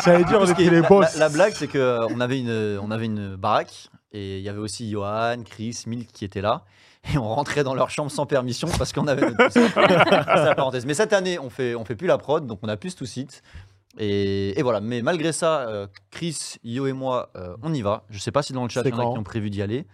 Ça 0.02 0.16
veut 0.16 0.24
dire 0.24 0.46
Ce 0.46 0.52
est- 0.60 0.70
les 0.70 0.80
la- 0.80 0.88
boss. 0.88 1.14
La, 1.14 1.20
la 1.20 1.28
blague, 1.28 1.52
c'est 1.54 1.68
qu'on 1.68 2.20
avait 2.20 2.40
une, 2.40 2.78
on 2.82 2.90
avait 2.90 3.06
une 3.06 3.36
baraque 3.36 3.88
et 4.12 4.38
il 4.38 4.42
y 4.44 4.48
avait 4.48 4.58
aussi 4.58 4.90
Johan, 4.90 5.42
Chris, 5.44 5.84
Milk 5.86 6.08
qui 6.12 6.24
étaient 6.24 6.40
là. 6.42 6.64
Et 7.12 7.18
on 7.18 7.28
rentrait 7.34 7.64
dans 7.64 7.74
leur 7.74 7.90
chambre 7.90 8.10
sans 8.12 8.26
permission 8.26 8.68
parce 8.78 8.92
qu'on 8.92 9.08
avait 9.08 9.22
notre 9.30 9.48
C'est 9.50 9.74
la 9.76 10.54
parenthèse. 10.54 10.86
Mais 10.86 10.94
cette 10.94 11.12
année, 11.12 11.38
on 11.38 11.50
fait, 11.50 11.74
on 11.74 11.84
fait 11.84 11.96
plus 11.96 12.06
la 12.06 12.16
prod, 12.18 12.46
donc 12.46 12.60
on 12.62 12.68
a 12.68 12.76
plus 12.76 12.94
tout 12.94 13.06
site. 13.06 13.42
Et, 13.98 14.58
et 14.58 14.62
voilà. 14.62 14.80
Mais 14.80 15.02
malgré 15.02 15.32
ça, 15.32 15.62
euh, 15.68 15.86
Chris, 16.10 16.54
Yo 16.62 16.86
et 16.86 16.92
moi, 16.92 17.30
euh, 17.36 17.56
on 17.62 17.74
y 17.74 17.82
va. 17.82 18.04
Je 18.08 18.18
sais 18.18 18.30
pas 18.30 18.42
si 18.42 18.52
dans 18.52 18.62
le 18.62 18.68
chat, 18.68 18.82
il 18.84 18.90
y 18.90 18.92
en 18.94 18.98
a 19.10 19.12
qui 19.12 19.18
ont 19.18 19.24
prévu 19.24 19.50
d'y 19.50 19.62
aller. 19.62 19.86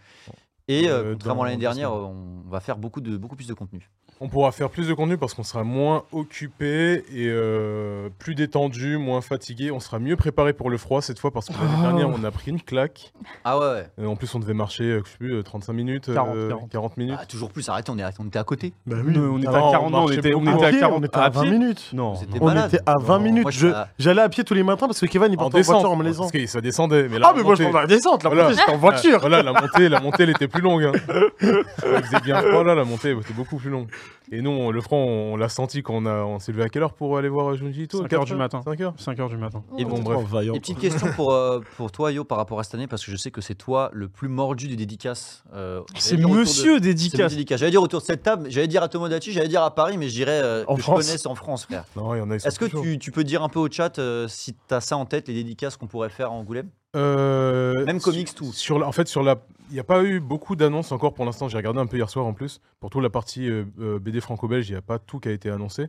Et 0.69 0.89
euh, 0.91 0.99
Euh, 1.03 1.13
contrairement 1.15 1.43
à 1.43 1.47
l'année 1.47 1.57
dernière, 1.59 1.93
on 1.95 2.43
va 2.49 2.61
faire 2.61 2.77
beaucoup, 2.77 3.01
de, 3.01 3.17
beaucoup 3.17 3.37
plus 3.37 3.49
de 3.49 3.55
contenu. 3.55 3.89
On 4.21 4.29
pourra 4.29 4.51
faire 4.51 4.69
plus 4.69 4.89
de 4.89 4.95
contenu 4.95 5.17
parce 5.17 5.33
qu'on 5.35 5.45
sera 5.45 5.63
moins 5.63 6.03
occupé 6.11 7.05
et 7.15 7.29
euh, 7.29 8.09
plus 8.19 8.35
détendu, 8.35 8.97
moins 8.99 9.21
fatigué. 9.21 9.71
On 9.71 9.79
sera 9.79 10.01
mieux 10.01 10.17
préparé 10.17 10.53
pour 10.53 10.71
le 10.71 10.77
froid 10.77 11.01
cette 11.03 11.21
fois 11.21 11.31
parce 11.31 11.47
que 11.47 11.53
l'année 11.53 11.69
Oh. 11.79 11.83
dernière, 11.83 12.09
on 12.09 12.25
a 12.25 12.31
pris 12.33 12.51
une 12.51 12.61
claque. 12.61 13.13
Ah 13.45 13.59
ouais, 13.59 13.67
ouais. 13.67 13.87
Et 14.03 14.07
en 14.07 14.17
plus, 14.17 14.35
on 14.35 14.41
devait 14.41 14.55
marcher, 14.55 14.85
euh, 14.85 15.03
je 15.05 15.11
sais 15.13 15.17
plus, 15.19 15.35
euh, 15.35 15.43
35 15.45 15.73
minutes, 15.73 16.09
euh, 16.09 16.15
40, 16.15 16.69
40 16.71 16.97
minutes. 16.97 17.17
Ah, 17.21 17.27
toujours 17.27 17.51
plus, 17.51 17.69
arrêtez, 17.69 17.93
on, 17.93 17.99
est, 17.99 18.05
on 18.19 18.25
était 18.27 18.39
à 18.41 18.45
côté. 18.45 18.73
Bah 18.87 18.97
Nous, 19.05 19.21
on 19.23 19.39
était 19.39 19.49
à 19.49 19.53
40 19.53 19.93
non, 19.93 19.99
on 20.05 20.09
était, 20.11 20.35
on 20.35 20.41
beaucoup. 20.43 20.57
était 20.57 20.67
à 20.67 20.71
pied, 20.71 20.81
40 20.81 20.99
on 21.01 21.05
était 21.05 21.17
à 21.19 21.29
20 21.31 21.43
pied 21.43 21.51
minutes. 21.53 21.91
Non, 21.93 22.15
On 22.41 22.45
malade. 22.47 22.75
était 22.75 22.83
à 22.87 22.95
20 23.01 23.19
Non, 23.19 23.25
minutes. 23.25 23.65
J'allais 24.01 24.23
à 24.23 24.29
pied 24.29 24.43
tous 24.43 24.55
les 24.55 24.65
matins 24.65 24.87
parce 24.89 24.99
que 25.01 25.07
Kevin 25.07 25.29
il 25.33 25.35
En 25.39 25.43
portait 25.49 25.61
en 25.61 25.63
voiture 25.73 25.91
en 25.93 25.97
me 25.97 26.03
laissant. 26.03 26.23
parce 26.23 26.33
que 26.33 26.45
ça 26.47 26.61
descendait. 26.61 27.09
Mais 27.09 27.21
la 27.21 27.29
Ah, 27.29 27.33
mais 27.37 27.43
moi 27.45 27.55
je 27.55 27.63
la 27.63 27.87
descente. 27.87 28.25
La 28.25 28.31
Voilà. 28.31 28.45
montée, 28.49 28.57
j'étais 28.59 28.73
en 28.73 28.77
voiture. 28.79 29.21
Voilà, 29.21 29.43
la 29.45 29.53
montée, 29.53 29.89
la 29.89 30.01
montée, 30.01 30.25
elle 30.25 30.31
était 30.31 30.49
plus 30.49 30.61
longue. 30.63 30.83
hein. 30.85 30.93
Il 31.41 32.03
faisait 32.05 32.21
bien 32.25 32.41
froid 32.43 32.65
là, 32.65 32.75
la 32.75 32.85
montée 32.85 33.13
était 33.13 33.33
beaucoup 33.35 33.57
plus 33.59 33.71
longue. 33.71 33.89
Et 34.31 34.43
nous, 34.43 34.51
on- 34.51 34.71
le 34.71 34.81
franc, 34.81 34.97
on, 34.99 35.37
l'a 35.37 35.49
senti 35.49 35.83
quand 35.83 35.95
on, 35.95 36.07
a, 36.07 36.23
on 36.25 36.39
s'est 36.39 36.53
levé 36.53 36.65
à 36.65 36.69
quelle 36.69 36.83
heure 36.83 36.93
pour 36.93 37.17
aller 37.17 37.29
voir 37.29 37.55
Junji 37.57 37.85
Ito 37.85 38.03
5 38.03 38.13
heures 38.13 38.25
du 38.25 38.35
matin. 38.35 38.61
5 38.65 38.81
heures 38.81 38.95
5 38.99 39.19
heures 39.21 39.29
du 39.29 39.37
matin. 39.37 39.63
Et 39.79 39.85
Oh, 39.85 39.89
bon, 39.89 40.01
bref. 40.01 40.21
vaillant. 40.29 40.55
Et 40.55 40.61
petite 40.61 40.79
question 40.79 41.07
pour, 41.17 41.33
euh, 41.33 41.61
pour 41.77 41.91
toi, 41.91 42.13
Yo, 42.13 42.25
par 42.25 42.37
rapport 42.39 42.61
à 42.61 42.65
cette 42.65 42.75
année, 42.75 42.87
parce 42.87 43.05
que 43.05 43.11
je 43.11 43.17
sais 43.17 43.31
que 43.31 43.41
c'est 43.41 43.55
toi 43.55 43.91
le 43.93 44.09
plus 44.09 44.29
mordu 44.29 44.69
du 44.69 44.77
dédicace. 44.77 45.45
euh, 45.55 45.81
C'est 45.97 46.11
j'allais 46.11 46.17
dire 46.19 46.27
autour 46.31 46.35
de- 46.37 46.41
monsieur 46.41 46.81
dédicace. 46.81 47.31
dédicace. 47.33 47.61
J'allais 47.61 47.71
dire 47.71 47.83
autour 47.83 48.01
de 48.01 48.05
cette 48.05 48.23
table, 48.23 48.47
j'allais 48.51 48.69
dire 48.69 48.83
à 48.83 48.89
Tomodachi, 48.89 49.33
j'allais 49.33 49.49
dire 49.49 49.63
à 49.63 49.75
Paris, 49.75 49.97
mais 49.99 50.09
je 50.09 50.15
dirais 50.15 50.41
euh, 50.43 50.65
En 50.67 50.77
que 50.77 50.83
France. 50.83 51.03
je 51.03 51.07
connaisse 51.09 51.27
en 51.27 51.35
France, 51.35 51.65
frère. 51.65 51.85
Non, 51.97 52.15
il 52.15 52.19
y 52.19 52.21
en 52.21 52.31
a. 52.31 52.35
ils 52.35 52.41
sont 52.41 52.49
Est-ce 52.49 52.59
que 52.59 52.67
tu, 52.67 52.99
tu 52.99 53.11
peux 53.11 53.25
dire 53.25 53.43
un 53.43 53.49
peu 53.49 53.59
au 53.61 53.71
chat 53.71 53.99
euh, 53.99 54.29
si 54.29 54.55
tu 54.55 54.75
as 54.75 54.81
ça 54.81 54.97
en 54.97 55.07
tête, 55.07 55.29
les 55.29 55.35
dédicaces 55.35 55.77
qu'on 55.77 55.87
pourrait 55.87 56.11
faire 56.11 56.29
à 56.29 56.33
Angoulême? 56.33 56.69
Euh, 56.97 57.85
Même 57.85 58.01
comics, 58.01 58.35
tout. 58.35 58.53
Sur 58.53 58.79
la- 58.79 58.87
en 58.89 58.93
fait, 58.93 59.09
sur 59.09 59.23
la, 59.23 59.43
il 59.69 59.75
n'y 59.75 59.81
a 59.81 59.85
pas 59.85 60.03
eu 60.05 60.21
beaucoup 60.21 60.57
d'annonces 60.57 60.91
encore 60.93 61.15
pour 61.15 61.25
l'instant. 61.25 61.49
J'ai 61.49 61.57
regardé 61.59 61.81
un 61.81 61.87
peu 61.87 61.97
hier 61.97 62.09
soir 62.09 62.27
en 62.27 62.33
plus. 62.33 62.61
Pour 62.81 62.91
toute 62.91 63.03
la 63.03 63.11
partie 63.11 63.49
euh, 63.49 63.65
euh, 63.79 63.99
BD 63.99 64.21
franco-belge, 64.21 64.69
il 64.69 64.73
n'y 64.73 64.79
a 64.79 64.83
pas 64.83 64.99
tout 64.99 65.21
qui 65.21 65.29
a 65.29 65.33
été 65.33 65.51
annoncé. 65.51 65.89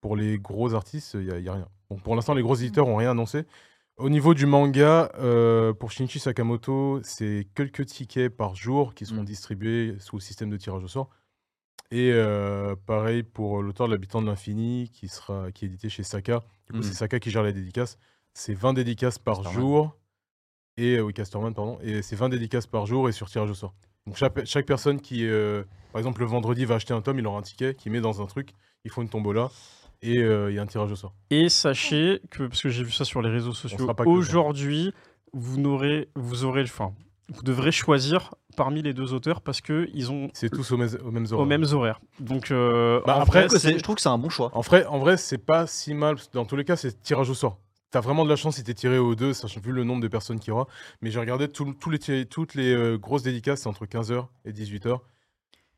Pour 0.00 0.14
les 0.16 0.38
gros 0.38 0.74
artistes, 0.74 1.14
il 1.14 1.26
n'y 1.40 1.48
a, 1.48 1.52
rien. 1.54 1.68
Donc 1.90 2.00
pour 2.02 2.14
l'instant, 2.14 2.34
les 2.34 2.42
gros 2.42 2.54
éditeurs 2.54 2.86
n'ont 2.86 2.96
rien 2.96 3.10
annoncé. 3.10 3.44
Au 3.96 4.08
niveau 4.10 4.34
du 4.34 4.44
manga, 4.46 5.10
euh, 5.18 5.72
pour 5.72 5.90
Shinichi 5.90 6.20
Sakamoto, 6.20 7.00
c'est 7.02 7.48
quelques 7.54 7.86
tickets 7.86 8.28
par 8.36 8.54
jour 8.54 8.94
qui 8.94 9.06
seront 9.06 9.22
Mm. 9.22 9.26
distribués 9.26 9.96
sous 9.98 10.16
le 10.16 10.20
système 10.20 10.50
de 10.50 10.56
tirage 10.58 10.84
au 10.84 10.88
sort. 10.88 11.08
Et 11.90 12.10
euh, 12.12 12.76
pareil 12.86 13.22
pour 13.22 13.62
l'auteur 13.62 13.86
de 13.88 13.92
l'habitant 13.92 14.20
de 14.20 14.26
l'infini, 14.26 14.90
qui, 14.92 15.08
sera, 15.08 15.50
qui 15.50 15.64
est 15.64 15.68
édité 15.68 15.88
chez 15.88 16.02
Saka. 16.02 16.42
Du 16.66 16.72
coup, 16.74 16.78
Mm. 16.80 16.82
c'est 16.82 16.94
Saka 16.94 17.18
qui 17.18 17.30
gère 17.30 17.42
les 17.42 17.52
dédicaces. 17.54 17.98
C'est 18.34 18.54
20 18.54 18.74
dédicaces 18.74 19.18
par 19.18 19.42
jour. 19.50 19.96
Et 20.78 20.96
euh, 20.96 21.02
oui, 21.02 21.12
Casterman, 21.14 21.54
pardon. 21.54 21.78
Et 21.82 22.02
c'est 22.02 22.16
20 22.16 22.28
dédicaces 22.28 22.66
par 22.66 22.86
jour 22.86 23.08
et 23.08 23.12
sur 23.12 23.28
tirage 23.30 23.50
au 23.50 23.54
sort. 23.54 23.74
Donc 24.06 24.16
chaque, 24.16 24.44
chaque 24.44 24.66
personne 24.66 25.00
qui, 25.00 25.26
euh, 25.26 25.64
par 25.92 25.98
exemple, 26.00 26.20
le 26.20 26.26
vendredi 26.26 26.64
va 26.64 26.76
acheter 26.76 26.94
un 26.94 27.00
tome, 27.00 27.18
il 27.18 27.26
aura 27.26 27.38
un 27.38 27.42
ticket 27.42 27.74
qui 27.74 27.90
met 27.90 28.00
dans 28.00 28.22
un 28.22 28.26
truc, 28.26 28.50
ils 28.84 28.90
font 28.90 29.02
une 29.02 29.08
tombola 29.08 29.50
et 30.02 30.18
euh, 30.18 30.50
il 30.50 30.54
y 30.54 30.58
a 30.58 30.62
un 30.62 30.66
tirage 30.66 30.92
au 30.92 30.96
sort. 30.96 31.14
Et 31.30 31.48
sachez 31.48 32.20
que, 32.30 32.44
parce 32.44 32.62
que 32.62 32.68
j'ai 32.68 32.84
vu 32.84 32.92
ça 32.92 33.04
sur 33.04 33.22
les 33.22 33.30
réseaux 33.30 33.52
sociaux, 33.54 33.90
aujourd'hui, 34.04 34.92
vous 35.32 35.58
n'aurez, 35.58 36.08
vous 36.14 36.44
aurez, 36.44 36.62
enfin, 36.62 36.92
vous 37.32 37.42
devrez 37.42 37.72
choisir 37.72 38.34
parmi 38.56 38.82
les 38.82 38.92
deux 38.94 39.12
auteurs 39.12 39.40
parce 39.40 39.60
que 39.60 39.88
ils 39.92 40.12
ont 40.12 40.28
C'est 40.34 40.50
tous 40.50 40.70
aux, 40.70 40.76
mêmes- 40.76 40.98
aux 41.04 41.10
mêmes 41.10 41.24
horaires. 41.30 41.40
aux 41.40 41.44
mêmes 41.46 41.66
horaires. 41.72 42.00
Donc 42.20 42.50
euh, 42.50 43.00
Bah, 43.06 43.16
en 43.16 43.22
après, 43.22 43.48
vrai, 43.48 43.58
Je 43.58 43.82
trouve 43.82 43.96
que 43.96 44.00
c'est 44.02 44.08
un 44.08 44.18
bon 44.18 44.28
choix. 44.28 44.50
En 44.54 44.60
vrai, 44.60 44.86
en 44.86 44.98
vrai 44.98 45.16
c'est 45.16 45.38
pas 45.38 45.66
si 45.66 45.94
mal. 45.94 46.16
Dans 46.32 46.44
tous 46.44 46.54
les 46.56 46.64
cas, 46.64 46.76
c'est 46.76 47.02
tirage 47.02 47.28
au 47.28 47.34
sort. 47.34 47.58
T'as 47.90 48.00
vraiment 48.00 48.24
de 48.24 48.30
la 48.30 48.36
chance 48.36 48.56
si 48.56 48.64
t'es 48.64 48.74
tiré 48.74 48.98
aux 48.98 49.14
deux, 49.14 49.32
sachant 49.32 49.60
vu 49.60 49.72
le 49.72 49.84
nombre 49.84 50.02
de 50.02 50.08
personnes 50.08 50.38
qu'il 50.40 50.48
y 50.48 50.50
aura. 50.52 50.66
Mais 51.02 51.10
j'ai 51.10 51.20
regardé 51.20 51.48
tout- 51.48 51.72
tous 51.74 51.90
les, 51.90 52.26
toutes 52.26 52.54
les 52.54 52.72
euh, 52.74 52.98
grosses 52.98 53.22
dédicaces, 53.22 53.60
c'est 53.62 53.68
entre 53.68 53.86
15h 53.86 54.26
et 54.44 54.52
18h. 54.52 54.98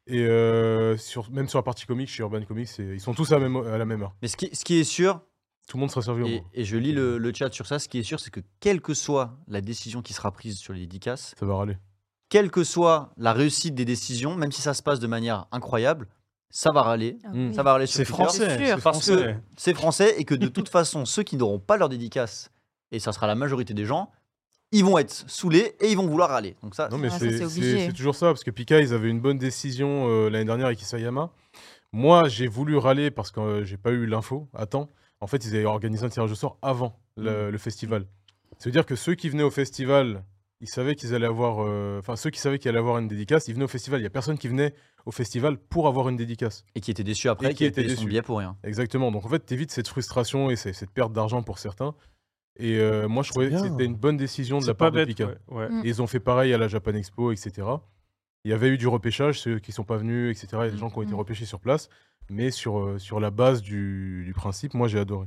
Et 0.07 0.25
euh, 0.25 0.97
sur, 0.97 1.31
même 1.31 1.49
sur 1.49 1.59
la 1.59 1.63
partie 1.63 1.85
comics, 1.85 2.09
chez 2.09 2.23
Urban 2.23 2.43
Comics, 2.45 2.67
c'est- 2.69 2.83
ils 2.95 3.01
sont 3.01 3.13
tous 3.15 3.31
à 3.33 3.39
la 3.39 3.49
même, 3.49 3.57
à 3.67 3.77
la 3.77 3.85
même 3.85 4.03
heure. 4.03 4.15
Mais 4.23 4.29
ce 4.29 4.37
qui, 4.39 4.49
ce 4.57 4.65
qui 4.65 4.79
est 4.79 4.85
sûr, 4.85 5.21
Tout 5.69 5.77
le 5.77 5.83
monde 5.83 5.91
sera 5.91 6.01
servi 6.01 6.23
au 6.23 6.27
et, 6.27 6.41
moins. 6.41 6.51
et 6.55 6.65
je 6.65 6.77
lis 6.79 6.93
le, 6.93 7.19
le 7.19 7.33
chat 7.35 7.53
sur 7.53 7.67
ça, 7.67 7.79
ce 7.79 7.89
qui 7.91 7.99
est 7.99 8.03
sûr, 8.03 8.19
c'est 8.21 8.31
que 8.31 8.41
quelle 8.59 8.81
que 8.81 8.95
soit 8.95 9.37
la 9.49 9.61
décision 9.61 10.01
qui 10.01 10.15
sera 10.15 10.33
prise 10.33 10.57
sur 10.57 10.73
les 10.73 10.81
dédicaces, 10.81 11.35
Ça 11.39 11.45
va 11.45 11.57
râler. 11.57 11.77
quelle 12.31 12.51
que 12.51 12.65
soit 12.65 13.13
la 13.19 13.35
réussite 13.35 13.75
des 13.75 13.85
décisions, 13.85 14.35
même 14.35 14.51
si 14.51 14.63
ça 14.63 14.73
se 14.73 14.83
passe 14.83 14.99
de 14.99 15.07
manière 15.07 15.47
incroyable, 15.53 16.09
ça 16.51 16.71
va 16.73 16.83
râler. 16.83 17.19
Ah 17.25 17.29
Mm. 17.33 17.49
oui. 17.49 17.55
Ça 17.55 17.63
va 17.63 17.73
râler 17.73 17.87
sur 17.87 17.97
C'est 17.97 18.05
Twitter. 18.05 18.23
français. 18.23 18.39
C'est 18.39 18.67
sûr. 18.67 18.77
c'est 18.77 18.83
Parce 18.83 19.07
que 19.07 19.13
français. 19.17 19.37
c'est 19.57 19.75
français 19.75 20.15
et 20.19 20.25
que 20.25 20.35
de 20.35 20.49
toute 20.49 20.69
façon, 20.69 21.05
ceux 21.05 21.23
qui 21.23 21.37
n'auront 21.37 21.59
pas 21.59 21.77
leur 21.77 21.89
dédicace, 21.89 22.51
et 22.91 22.99
ça 22.99 23.13
sera 23.13 23.27
la 23.27 23.35
majorité 23.35 23.75
des 23.75 23.85
gens, 23.85 24.11
ils 24.73 24.85
vont 24.85 24.99
être 24.99 25.11
saoulés 25.29 25.75
et 25.81 25.91
ils 25.91 25.97
vont 25.97 26.07
vouloir 26.07 26.29
râler. 26.31 26.57
Donc 26.63 26.75
ça, 26.75 26.89
Non, 26.91 26.99
mais 26.99 27.09
Ah, 27.09 27.13
ça, 27.13 27.19
c'est 27.21 27.39
c'est 27.39 27.49
c'est- 27.49 27.87
c'est 27.87 27.93
toujours 27.93 28.15
ça, 28.15 28.27
parce 28.27 28.45
que 28.45 28.51
Pika, 28.51 28.81
ils 28.81 28.93
avaient 28.93 29.09
une 29.11 29.21
bonne 29.21 29.39
décision 29.39 30.09
euh, 30.09 30.29
l'année 30.31 30.45
dernière 30.45 30.67
avec 30.67 30.81
Isayama. 30.83 31.31
Moi, 31.93 32.29
j'ai 32.29 32.47
voulu 32.49 32.77
râler 32.77 33.11
parce 33.11 33.31
que 33.31 33.41
euh, 33.41 33.65
j'ai 33.65 33.79
pas 33.79 33.91
eu 33.91 34.05
l'info 34.07 34.49
à 34.55 34.67
temps. 34.67 34.89
En 35.21 35.27
fait, 35.27 35.45
ils 35.47 35.55
avaient 35.57 35.65
organisé 35.65 36.05
un 36.05 36.11
tirage 36.11 36.31
au 36.31 36.35
sort 36.35 36.59
avant 36.63 36.99
le, 37.17 37.51
le 37.51 37.59
festival. 37.59 38.05
Ça 38.59 38.65
veut 38.67 38.73
dire 38.73 38.85
que 38.87 38.95
ceux 38.95 39.15
qui 39.15 39.29
venaient 39.31 39.43
au 39.43 39.51
festival, 39.51 40.23
ils 40.61 40.69
savaient 40.69 40.95
qu'ils 40.95 41.15
allaient 41.15 41.27
avoir. 41.27 41.59
euh, 41.61 41.99
Enfin, 41.99 42.17
ceux 42.17 42.31
qui 42.31 42.41
savaient 42.41 42.59
qu'ils 42.59 42.69
allaient 42.71 42.79
avoir 42.79 42.99
une 42.99 43.09
dédicace, 43.09 43.49
ils 43.49 43.55
venaient 43.55 43.65
au 43.65 43.69
festival. 43.69 44.01
Il 44.01 44.05
y 44.05 44.07
a 44.07 44.11
personne 44.11 44.39
qui 44.39 44.49
venait 44.49 44.75
au 45.07 45.11
festival 45.13 45.57
pour 45.57 45.87
avoir 45.89 46.09
une 46.09 46.17
dédicace. 46.17 46.65
et 46.75 46.81
qui 46.81 46.91
était 46.91 47.05
déçu 47.05 47.29
après, 47.29 47.49
Et 47.49 47.51
qui, 47.51 47.57
qui 47.59 47.65
a 47.65 47.67
était 47.69 47.83
payé 47.83 47.95
son 47.95 48.03
déçu. 48.03 48.09
billet 48.09 48.23
pour 48.23 48.39
rien. 48.39 48.57
Exactement. 48.65 49.11
Donc 49.13 49.25
en 49.25 49.29
fait, 49.29 49.41
t'évites 49.41 49.71
cette 49.71 49.89
frustration 49.89 50.51
et 50.51 50.57
cette 50.57 50.91
perte 50.91 51.13
d'argent 51.13 51.43
pour 51.43 51.59
certains. 51.59 51.95
Et 52.61 52.79
euh, 52.79 53.07
moi, 53.09 53.23
je 53.23 53.31
trouvais 53.31 53.51
que 53.51 53.59
c'était 53.59 53.85
une 53.85 53.95
bonne 53.95 54.17
décision 54.17 54.59
de 54.59 54.67
la 54.67 54.75
part 54.75 54.91
de. 54.91 55.05
Pika. 55.05 55.27
ouais, 55.27 55.37
ouais. 55.49 55.69
Mm. 55.69 55.83
Et 55.85 55.89
ils 55.89 56.03
ont 56.03 56.09
fait 56.09 56.19
pareil 56.21 56.53
à 56.53 56.59
la 56.59 56.67
Japan 56.67 56.93
Expo, 56.95 57.31
etc. 57.31 57.67
Il 58.45 58.51
y 58.51 58.55
avait 58.55 58.69
eu 58.69 58.79
du 58.79 58.89
repêchage, 58.89 59.39
ceux 59.41 59.59
qui 59.61 59.71
sont 59.73 59.85
pas 59.85 59.97
venus, 59.97 60.31
etc. 60.37 60.49
Il 60.63 60.65
y 60.65 60.69
a 60.69 60.71
des 60.71 60.77
gens 60.79 60.91
qui 60.91 60.99
ont 60.99 61.03
été 61.03 61.13
Mhm. 61.13 61.19
repêchés 61.19 61.45
sur 61.45 61.61
place. 61.61 61.89
Mais 62.31 62.51
sur, 62.51 62.79
euh, 62.81 62.99
sur 62.99 63.21
la 63.21 63.31
base 63.31 63.63
du, 63.63 64.23
du 64.25 64.33
principe, 64.35 64.75
moi 64.75 64.87
j'ai 64.89 64.99
adoré. 64.99 65.27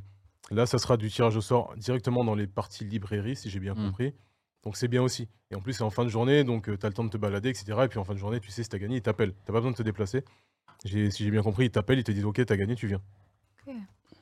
Là, 0.52 0.66
ça 0.66 0.78
sera 0.78 0.98
du 0.98 1.10
tirage 1.10 1.36
au 1.38 1.42
sort 1.42 1.74
directement 1.78 2.24
dans 2.26 2.36
les 2.36 2.48
parties 2.48 2.84
librairies, 2.86 3.36
si 3.38 3.50
j'ai 3.50 3.60
bien 3.60 3.74
Mhm. 3.76 3.86
compris. 3.88 4.14
Donc 4.64 4.78
c'est 4.78 4.88
bien 4.88 5.02
aussi. 5.02 5.28
Et 5.50 5.56
en 5.56 5.62
plus, 5.62 5.74
c'est 5.74 5.84
en 5.84 5.90
fin 5.90 6.04
de 6.04 6.10
journée, 6.10 6.44
donc 6.44 6.66
tu 6.66 6.86
as 6.86 6.90
le 6.90 6.94
temps 6.94 7.04
de 7.04 7.10
te 7.10 7.18
balader, 7.18 7.50
etc. 7.50 7.66
Et 7.84 7.88
puis 7.88 7.98
en 8.00 8.04
fin 8.04 8.14
de 8.14 8.20
journée, 8.20 8.40
tu 8.40 8.52
sais 8.52 8.62
si 8.64 8.70
tu 8.70 8.76
as 8.76 8.80
gagné, 8.80 8.98
ils 8.98 9.02
t'appellent. 9.02 9.34
Tu 9.46 9.52
pas 9.52 9.60
besoin 9.60 9.72
de 9.72 9.76
te 9.76 9.84
déplacer. 9.84 10.24
Si 10.86 11.10
j'ai 11.12 11.32
bien 11.32 11.42
compris, 11.44 11.66
ils 11.66 11.72
t'appellent, 11.72 12.00
ils 12.00 12.04
te 12.04 12.12
disent 12.12 12.26
Ok, 12.26 12.46
tu 12.46 12.54
as 12.54 12.58
gagné, 12.58 12.76
tu 12.76 12.88
viens. 12.88 13.02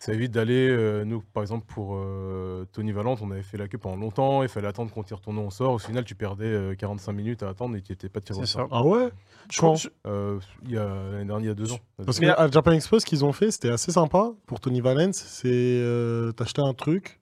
Ça 0.02 0.14
évite 0.14 0.32
d'aller, 0.32 0.70
euh, 0.70 1.04
nous 1.04 1.22
par 1.34 1.44
exemple 1.44 1.66
pour 1.68 1.96
euh, 1.98 2.64
Tony 2.72 2.94
Valente, 2.94 3.20
on 3.22 3.32
avait 3.32 3.44
fait 3.44 3.58
la 3.58 3.68
queue 3.68 3.78
pendant 3.78 3.98
longtemps, 3.98 4.44
il 4.44 4.48
fallait 4.48 4.68
attendre 4.70 4.94
qu'on 4.94 5.04
tire 5.04 5.20
ton 5.20 5.34
nom 5.34 5.48
au 5.48 5.52
sort. 5.52 5.74
Au 5.74 5.78
final, 5.78 6.06
tu 6.06 6.16
perdais 6.16 6.46
euh, 6.46 6.74
45 6.74 7.12
minutes 7.12 7.44
à 7.44 7.50
attendre 7.50 7.76
et 7.76 7.82
tu 7.82 7.92
n'étais 7.92 8.08
pas 8.08 8.22
tiré 8.22 8.40
au 8.40 8.46
C'est 8.46 8.54
sort. 8.54 8.70
ça. 8.70 8.76
Ah 8.78 8.84
ouais? 8.84 9.10
Je 9.52 9.58
crois- 9.58 9.76
Euh, 10.08 10.40
il 10.64 10.72
y 10.72 10.78
a 10.78 10.86
l'année 10.86 11.26
dernière, 11.26 11.40
il 11.40 11.48
y 11.48 11.50
a 11.50 11.54
deux 11.54 11.74
ans. 11.74 11.80
Parce 11.98 12.18
Mais 12.22 12.28
que 12.28 12.32
là- 12.32 12.40
à 12.40 12.50
Japan 12.50 12.72
Expo, 12.72 12.98
ce 13.00 13.06
qu'ils 13.06 13.26
ont 13.26 13.34
fait, 13.34 13.52
c'était 13.52 13.72
assez 13.72 13.92
sympa 13.92 14.32
pour 14.46 14.62
Tony 14.62 14.80
Valence. 14.80 15.18
C'est 15.18 15.50
euh, 15.52 16.32
t'achetais 16.32 16.62
un 16.62 16.74
truc, 16.74 17.19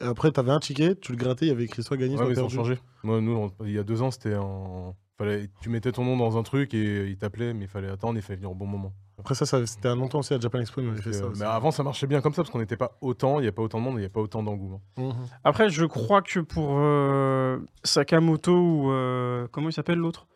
et 0.00 0.04
après 0.04 0.30
t'avais 0.32 0.50
un 0.52 0.60
ticket, 0.60 0.94
tu 0.96 1.12
le 1.12 1.18
grattais, 1.18 1.46
il 1.46 1.48
y 1.48 1.52
avait 1.52 1.64
écrit 1.64 1.82
soit 1.82 1.96
gagné, 1.96 2.12
Ouais, 2.14 2.18
soit 2.18 2.26
mais 2.26 2.32
ils 2.34 2.38
ont 2.38 2.42
perdu. 2.42 2.54
changé. 2.56 2.78
Moi, 3.02 3.20
nous, 3.20 3.32
on- 3.58 3.64
il 3.64 3.72
y 3.72 3.78
a 3.78 3.82
deux 3.82 4.02
ans, 4.02 4.10
c'était 4.10 4.34
en. 4.36 4.94
Fallait... 5.18 5.48
Tu 5.60 5.68
mettais 5.68 5.92
ton 5.92 6.04
nom 6.04 6.16
dans 6.16 6.38
un 6.38 6.42
truc 6.42 6.72
et 6.72 7.06
il 7.08 7.16
t'appelait, 7.18 7.52
mais 7.52 7.66
il 7.66 7.68
fallait 7.68 7.90
attendre 7.90 8.14
et 8.16 8.20
il 8.20 8.22
fallait 8.22 8.36
venir 8.38 8.50
au 8.50 8.54
bon 8.54 8.66
moment. 8.66 8.92
Après 9.18 9.34
ça, 9.34 9.44
ça 9.44 9.66
c'était 9.66 9.88
un 9.88 9.96
longtemps 9.96 10.20
aussi 10.20 10.32
à 10.32 10.40
Japan 10.40 10.60
Expo, 10.60 10.80
ils 10.80 10.86
avaient 10.86 10.94
Donc, 10.96 11.04
fait 11.04 11.12
ça. 11.12 11.24
euh, 11.24 11.28
aussi. 11.30 11.40
mais 11.40 11.46
avant, 11.46 11.70
ça 11.70 11.82
marchait 11.82 12.06
bien 12.06 12.22
comme 12.22 12.32
ça 12.32 12.40
parce 12.42 12.48
qu'on 12.50 12.58
n'était 12.58 12.78
pas 12.78 12.96
autant, 13.02 13.38
il 13.38 13.42
n'y 13.42 13.48
a 13.48 13.52
pas 13.52 13.60
autant 13.60 13.78
de 13.78 13.84
monde, 13.84 13.96
il 13.96 14.00
n'y 14.00 14.06
a 14.06 14.08
pas 14.08 14.20
autant 14.22 14.42
d'engouement. 14.42 14.80
Mhm. 14.96 15.12
Après, 15.44 15.68
je 15.68 15.84
crois 15.84 16.22
que 16.22 16.40
pour 16.40 16.76
euh, 16.78 17.58
Sakamoto 17.84 18.52
ou 18.56 18.90
euh, 18.92 19.46
comment 19.52 19.68
il 19.68 19.74
s'appelle 19.74 19.98
l'autre? 19.98 20.26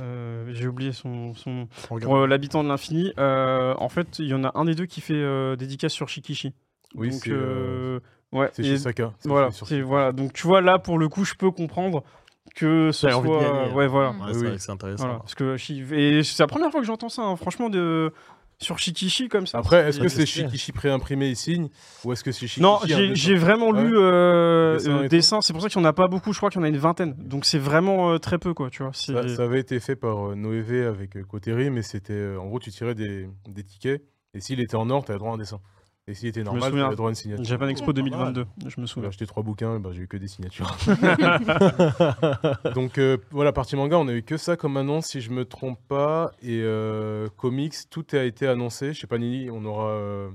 Euh, 0.00 0.50
J'ai 0.52 0.66
oublié 0.66 0.90
son, 0.92 1.34
son... 1.34 1.68
On 1.90 1.94
regarde. 1.94 2.02
pour 2.12 2.16
euh, 2.22 2.26
l'habitant 2.26 2.64
de 2.64 2.68
l'infini. 2.68 3.12
euh, 3.18 3.74
en 3.78 3.88
fait, 3.88 4.18
il 4.18 4.26
y 4.26 4.34
en 4.34 4.42
a 4.42 4.50
un 4.58 4.64
des 4.64 4.74
deux 4.74 4.86
qui 4.86 5.00
fait 5.00 5.14
euh, 5.14 5.54
dédicace 5.54 5.92
sur 5.92 6.08
Shikishi. 6.08 6.52
Oui, 6.96 7.10
Donc, 7.10 7.20
c'est 7.22 7.30
euh, 7.30 8.00
ouais. 8.32 8.50
c'est 8.52 8.62
et- 8.62 8.66
chez 8.66 8.78
Saka. 8.78 9.12
Voilà. 9.24 10.12
Donc 10.12 10.32
tu 10.32 10.46
vois 10.46 10.60
là 10.60 10.78
pour 10.78 10.98
le 10.98 11.08
coup, 11.08 11.24
je 11.24 11.34
peux 11.34 11.50
comprendre 11.50 12.02
que 12.54 12.90
ce 12.92 13.06
T'as 13.06 13.14
envie 13.14 13.28
de 13.28 13.34
soit 13.34 13.42
gagner, 13.44 13.70
hein. 13.70 13.74
ouais 13.74 13.86
voilà. 13.86 14.10
Ouais, 14.10 14.32
c'est 14.32 14.40
oui. 14.70 14.74
intéressant. 14.74 15.04
Voilà, 15.04 15.18
parce 15.20 15.34
que 15.34 15.56
et 15.94 16.22
c'est 16.24 16.42
la 16.42 16.46
première 16.46 16.70
fois 16.70 16.80
que 16.80 16.86
j'entends 16.86 17.08
ça, 17.08 17.22
hein, 17.22 17.36
franchement, 17.36 17.68
de 17.70 18.12
sur 18.60 18.76
Shikishi 18.80 19.28
comme 19.28 19.46
ça. 19.46 19.58
Après, 19.58 19.88
est-ce 19.88 20.00
que 20.00 20.08
c'est 20.08 20.26
Shikishi 20.26 20.72
préimprimé, 20.72 21.28
il 21.28 21.36
signe 21.36 21.68
Ou 22.04 22.12
est-ce 22.12 22.24
que 22.24 22.32
c'est 22.32 22.48
Shikishi 22.48 22.60
non, 22.60 22.80
j'ai 22.84 23.36
vraiment 23.36 23.68
Ouais. 23.68 23.82
lu 23.84 23.92
euh, 23.96 24.74
Dessin 24.74 24.90
euh, 24.90 24.98
et 24.98 25.02
tout. 25.04 25.08
dessin. 25.08 25.40
C'est 25.42 25.52
pour 25.52 25.62
ça 25.62 25.68
qu'il 25.68 25.80
n'y 25.80 25.86
en 25.86 25.90
a 25.90 25.92
pas 25.92 26.08
beaucoup. 26.08 26.32
Je 26.32 26.38
crois 26.38 26.50
qu'il 26.50 26.58
y 26.58 26.62
en 26.62 26.64
a 26.64 26.68
une 26.68 26.76
vingtaine. 26.78 27.14
Donc 27.18 27.44
c'est 27.44 27.58
vraiment 27.60 28.10
euh, 28.10 28.18
très 28.18 28.38
peu, 28.38 28.54
quoi. 28.54 28.68
Tu 28.70 28.82
vois. 28.82 28.92
ça, 28.92 29.28
ça 29.28 29.42
avait 29.44 29.60
été 29.60 29.78
fait 29.78 29.94
par 29.94 30.30
euh, 30.30 30.34
Noévé 30.34 30.84
avec 30.84 31.16
euh, 31.16 31.22
Koteri, 31.22 31.70
mais 31.70 31.82
c'était. 31.82 32.14
euh, 32.14 32.40
en 32.40 32.46
gros, 32.46 32.58
tu 32.58 32.72
tirais 32.72 32.96
des, 32.96 33.28
des 33.46 33.62
tickets 33.62 34.02
et 34.34 34.40
s'il 34.40 34.58
était 34.58 34.74
en 34.74 34.90
or, 34.90 35.04
tu 35.04 35.12
avais 35.12 35.18
droit 35.20 35.30
à 35.30 35.34
un 35.34 35.38
dessin. 35.38 35.60
Et 36.08 36.14
s'il 36.14 36.28
était 36.28 36.40
me 36.40 36.46
normal, 36.46 36.62
tu 36.62 36.68
souviens. 36.70 36.86
avais 36.86 36.96
droit 36.96 37.08
à 37.08 37.10
une 37.10 37.14
signature. 37.14 37.44
Japan 37.44 37.68
Expo 37.68 37.86
pas 37.86 37.92
2022. 37.92 38.46
Je 38.66 38.80
me 38.80 38.86
J'ai 38.86 38.92
souviens. 38.92 39.08
acheté 39.10 39.26
trois 39.26 39.42
bouquins, 39.42 39.78
bah, 39.78 39.90
j'ai 39.92 40.00
eu 40.02 40.08
que 40.08 40.16
des 40.16 40.26
signatures. 40.26 40.74
Donc 42.74 42.96
euh, 42.98 43.18
voilà, 43.30 43.52
partie 43.52 43.76
manga, 43.76 43.98
on 43.98 44.08
a 44.08 44.14
eu 44.14 44.22
que 44.22 44.38
ça 44.38 44.56
comme 44.56 44.76
annonce, 44.78 45.06
si 45.08 45.20
je 45.20 45.30
me 45.30 45.44
trompe 45.44 45.78
pas. 45.86 46.32
Et 46.42 46.62
euh, 46.62 47.28
comics, 47.36 47.74
tout 47.90 48.06
a 48.12 48.24
été 48.24 48.46
annoncé. 48.46 48.94
Je 48.94 49.00
sais 49.00 49.06
pas, 49.06 49.18
Nini, 49.18 49.50
on 49.50 49.64
aura 49.66 49.90
euh, 49.90 50.30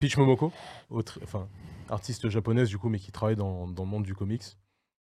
Peach 0.00 0.16
Momoko, 0.16 0.52
autre, 0.88 1.20
enfin, 1.22 1.48
artiste 1.90 2.28
japonaise 2.30 2.68
du 2.70 2.78
coup, 2.78 2.88
mais 2.88 2.98
qui 2.98 3.12
travaille 3.12 3.36
dans, 3.36 3.68
dans 3.68 3.84
le 3.84 3.90
monde 3.90 4.04
du 4.04 4.14
comics. 4.14 4.56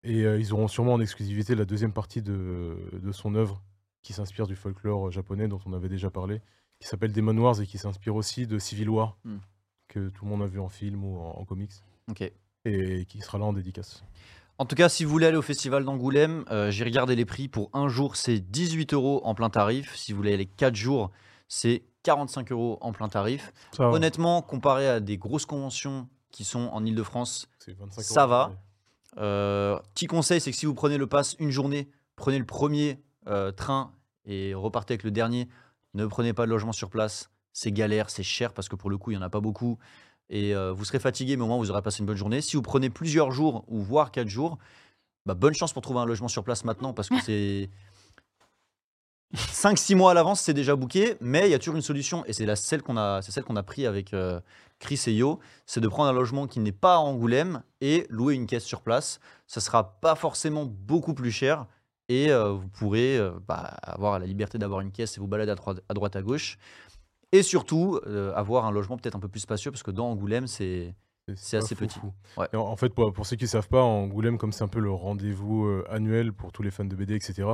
Et 0.04 0.24
euh, 0.24 0.38
ils 0.38 0.54
auront 0.54 0.68
sûrement 0.68 0.94
en 0.94 1.00
exclusivité 1.02 1.54
la 1.54 1.66
deuxième 1.66 1.92
partie 1.92 2.22
de, 2.22 2.78
de 2.94 3.12
son 3.12 3.34
œuvre, 3.34 3.62
qui 4.02 4.14
s'inspire 4.14 4.46
du 4.46 4.56
folklore 4.56 5.10
japonais 5.10 5.46
dont 5.48 5.60
on 5.66 5.74
avait 5.74 5.90
déjà 5.90 6.08
parlé, 6.10 6.40
qui 6.80 6.88
s'appelle 6.88 7.12
Demon 7.12 7.36
Wars 7.38 7.60
et 7.60 7.66
qui 7.66 7.78
s'inspire 7.78 8.16
aussi 8.16 8.46
de 8.46 8.58
Civil 8.58 8.88
War, 8.88 9.16
Hmm. 9.24 9.36
que 9.88 10.08
tout 10.08 10.24
le 10.24 10.30
monde 10.30 10.42
a 10.42 10.46
vu 10.46 10.58
en 10.60 10.68
film 10.68 11.04
ou 11.04 11.18
en, 11.18 11.38
en 11.40 11.44
comics, 11.44 11.72
Ok. 12.10 12.22
et 12.64 13.04
qui 13.06 13.20
sera 13.20 13.38
là 13.38 13.44
en 13.44 13.52
dédicace. 13.52 14.02
En 14.58 14.66
tout 14.66 14.76
cas, 14.76 14.88
si 14.88 15.04
vous 15.04 15.10
voulez 15.10 15.26
aller 15.26 15.36
au 15.36 15.42
festival 15.42 15.84
d'Angoulême, 15.84 16.44
euh, 16.50 16.70
j'ai 16.70 16.84
regardé 16.84 17.16
les 17.16 17.24
prix. 17.24 17.48
Pour 17.48 17.70
un 17.72 17.88
jour, 17.88 18.16
c'est 18.16 18.40
18 18.40 18.92
euros 18.92 19.20
en 19.24 19.34
plein 19.34 19.48
tarif. 19.50 19.94
Si 19.96 20.12
vous 20.12 20.18
voulez 20.18 20.34
aller 20.34 20.44
4 20.46 20.74
jours, 20.74 21.10
c'est 21.48 21.82
45 22.02 22.52
euros 22.52 22.76
en 22.82 22.92
plein 22.92 23.08
tarif. 23.08 23.52
Ça 23.72 23.84
va. 23.84 23.90
Honnêtement, 23.92 24.42
comparé 24.42 24.86
à 24.88 25.00
des 25.00 25.16
grosses 25.16 25.46
conventions 25.46 26.08
qui 26.30 26.44
sont 26.44 26.68
en 26.72 26.84
Ile-de-France, 26.84 27.48
C'est 27.58 27.72
25 27.76 28.02
Ça 28.02 28.26
va. 28.26 28.52
euh, 29.18 29.78
petit 29.94 30.06
conseil, 30.06 30.40
c'est 30.42 30.50
que 30.50 30.56
si 30.56 30.66
vous 30.66 30.74
prenez 30.74 30.98
le 30.98 31.06
pass 31.06 31.36
une 31.38 31.50
journée, 31.50 31.88
prenez 32.16 32.38
le 32.38 32.44
premier 32.46 33.00
euh, 33.28 33.52
train 33.52 33.92
et 34.26 34.52
repartez 34.54 34.92
avec 34.94 35.04
le 35.04 35.10
dernier. 35.10 35.48
Ne 35.94 36.06
prenez 36.06 36.32
pas 36.32 36.46
de 36.46 36.50
logement 36.50 36.72
sur 36.72 36.90
place. 36.90 37.30
C'est 37.52 37.72
galère, 37.72 38.10
c'est 38.10 38.22
cher 38.22 38.52
parce 38.52 38.68
que 38.68 38.76
pour 38.76 38.90
le 38.90 38.98
coup, 38.98 39.10
il 39.10 39.16
n'y 39.16 39.22
en 39.22 39.26
a 39.26 39.30
pas 39.30 39.40
beaucoup. 39.40 39.78
Et 40.28 40.54
euh, 40.54 40.72
vous 40.72 40.84
serez 40.84 41.00
fatigué, 41.00 41.36
mais 41.36 41.42
au 41.42 41.46
moins 41.46 41.58
vous 41.58 41.70
aurez 41.70 41.82
passé 41.82 42.00
une 42.00 42.06
bonne 42.06 42.16
journée. 42.16 42.40
Si 42.40 42.56
vous 42.56 42.62
prenez 42.62 42.88
plusieurs 42.88 43.32
jours 43.32 43.64
ou 43.66 43.80
voire 43.80 44.12
quatre 44.12 44.28
jours, 44.28 44.58
bah, 45.26 45.34
bonne 45.34 45.54
chance 45.54 45.72
pour 45.72 45.82
trouver 45.82 46.00
un 46.00 46.06
logement 46.06 46.28
sur 46.28 46.44
place 46.44 46.64
maintenant 46.64 46.92
parce 46.92 47.08
que 47.08 47.20
c'est 47.24 47.68
5-6 49.34 49.94
mois 49.96 50.12
à 50.12 50.14
l'avance, 50.14 50.40
c'est 50.40 50.54
déjà 50.54 50.74
booké, 50.74 51.16
mais 51.20 51.48
il 51.48 51.50
y 51.50 51.54
a 51.54 51.58
toujours 51.58 51.76
une 51.76 51.82
solution 51.82 52.24
et 52.26 52.32
c'est 52.32 52.46
la 52.46 52.56
celle 52.56 52.82
qu'on 52.82 52.96
a, 52.96 53.22
c'est 53.22 53.30
celle 53.30 53.44
qu'on 53.44 53.56
a 53.56 53.62
pris 53.62 53.86
avec 53.86 54.12
euh, 54.12 54.40
Chris 54.80 55.00
et 55.06 55.12
Yo, 55.12 55.38
c'est 55.66 55.80
de 55.80 55.86
prendre 55.88 56.08
un 56.08 56.12
logement 56.12 56.46
qui 56.46 56.58
n'est 56.58 56.72
pas 56.72 56.94
à 56.94 56.98
Angoulême 56.98 57.62
et 57.80 58.06
louer 58.08 58.34
une 58.34 58.46
caisse 58.46 58.64
sur 58.64 58.80
place. 58.80 59.20
Ça 59.46 59.60
sera 59.60 60.00
pas 60.00 60.14
forcément 60.14 60.64
beaucoup 60.64 61.14
plus 61.14 61.30
cher 61.30 61.66
et 62.10 62.32
euh, 62.32 62.50
vous 62.50 62.68
pourrez 62.68 63.16
euh, 63.16 63.30
bah, 63.46 63.62
avoir 63.82 64.18
la 64.18 64.26
liberté 64.26 64.58
d'avoir 64.58 64.80
une 64.80 64.90
caisse 64.90 65.16
et 65.16 65.20
vous 65.20 65.28
balader 65.28 65.52
à 65.52 65.54
droite 65.54 65.80
à, 65.88 65.94
droite, 65.94 66.16
à 66.16 66.22
gauche. 66.22 66.58
Et 67.30 67.44
surtout, 67.44 68.00
euh, 68.06 68.34
avoir 68.34 68.64
un 68.66 68.72
logement 68.72 68.98
peut-être 68.98 69.14
un 69.14 69.20
peu 69.20 69.28
plus 69.28 69.40
spacieux 69.40 69.70
parce 69.70 69.84
que 69.84 69.92
dans 69.92 70.10
Angoulême, 70.10 70.48
c'est 70.48 70.96
assez 71.28 71.76
fou, 71.76 71.84
petit. 71.84 72.00
fou. 72.00 72.12
Ouais. 72.36 72.48
Et 72.52 72.56
en, 72.56 72.62
en 72.62 72.74
fait, 72.74 72.88
pour, 72.88 73.12
pour 73.12 73.26
ceux 73.26 73.36
qui 73.36 73.44
ne 73.44 73.48
savent 73.48 73.68
pas, 73.68 73.82
Angoulême, 73.82 74.38
comme 74.38 74.50
c'est 74.50 74.64
un 74.64 74.68
peu 74.68 74.80
le 74.80 74.90
rendez-vous 74.90 75.66
euh, 75.66 75.84
annuel 75.88 76.32
pour 76.32 76.50
tous 76.50 76.64
les 76.64 76.72
fans 76.72 76.84
de 76.84 76.96
BD, 76.96 77.14
etc., 77.14 77.48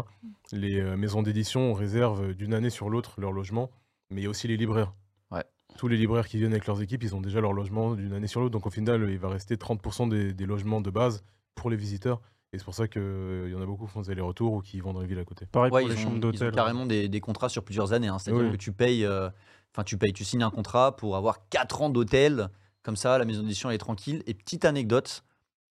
les 0.52 0.80
euh, 0.80 0.96
maisons 0.96 1.20
d'édition 1.22 1.74
réservent 1.74 2.32
d'une 2.32 2.54
année 2.54 2.70
sur 2.70 2.88
l'autre 2.88 3.20
leur 3.20 3.32
logement, 3.32 3.70
mais 4.10 4.22
il 4.22 4.24
y 4.24 4.26
a 4.26 4.30
aussi 4.30 4.48
les 4.48 4.56
libraires. 4.56 4.94
Ouais. 5.30 5.44
Tous 5.76 5.88
les 5.88 5.98
libraires 5.98 6.28
qui 6.28 6.38
viennent 6.38 6.52
avec 6.52 6.66
leurs 6.66 6.80
équipes, 6.80 7.02
ils 7.02 7.14
ont 7.14 7.20
déjà 7.20 7.42
leur 7.42 7.52
logement 7.52 7.94
d'une 7.94 8.14
année 8.14 8.26
sur 8.26 8.40
l'autre, 8.40 8.52
donc 8.52 8.64
au 8.64 8.70
final, 8.70 9.06
il 9.10 9.18
va 9.18 9.28
rester 9.28 9.56
30% 9.56 10.08
des, 10.08 10.32
des 10.32 10.46
logements 10.46 10.80
de 10.80 10.88
base 10.88 11.22
pour 11.54 11.68
les 11.68 11.76
visiteurs. 11.76 12.22
Et 12.52 12.58
c'est 12.58 12.64
pour 12.64 12.74
ça 12.74 12.88
qu'il 12.88 13.02
y 13.50 13.54
en 13.54 13.60
a 13.60 13.66
beaucoup 13.66 13.86
qui 13.86 13.92
font 13.92 14.00
des 14.02 14.10
allers-retours 14.10 14.52
ou 14.52 14.60
qui 14.62 14.80
vont 14.80 14.92
dans 14.92 15.00
les 15.00 15.06
villes 15.06 15.18
à 15.18 15.24
côté. 15.24 15.46
Pareil 15.46 15.72
Ouais, 15.72 15.80
pour 15.82 15.90
les 15.90 15.96
chambres 15.96 16.08
ont, 16.10 16.12
ils 16.14 16.16
ont 16.26 16.30
d'hôtel. 16.30 16.52
carrément 16.52 16.86
des, 16.86 17.08
des 17.08 17.20
contrats 17.20 17.48
sur 17.48 17.64
plusieurs 17.64 17.92
années. 17.92 18.08
hein. 18.08 18.18
C'est-à-dire 18.18 18.44
Oui. 18.44 18.52
que 18.52 18.56
tu 18.56 18.72
payes, 18.72 19.04
euh, 19.04 19.28
enfin 19.74 19.82
tu 19.84 19.98
payes, 19.98 20.12
tu 20.12 20.24
signes 20.24 20.42
un 20.44 20.50
contrat 20.50 20.96
pour 20.96 21.16
avoir 21.16 21.48
4 21.48 21.82
ans 21.82 21.90
d'hôtel. 21.90 22.48
Comme 22.82 22.96
ça, 22.96 23.18
la 23.18 23.24
maison 23.24 23.42
d'édition 23.42 23.70
est 23.70 23.78
tranquille. 23.78 24.22
Et 24.26 24.34
petite 24.34 24.64
anecdote 24.64 25.24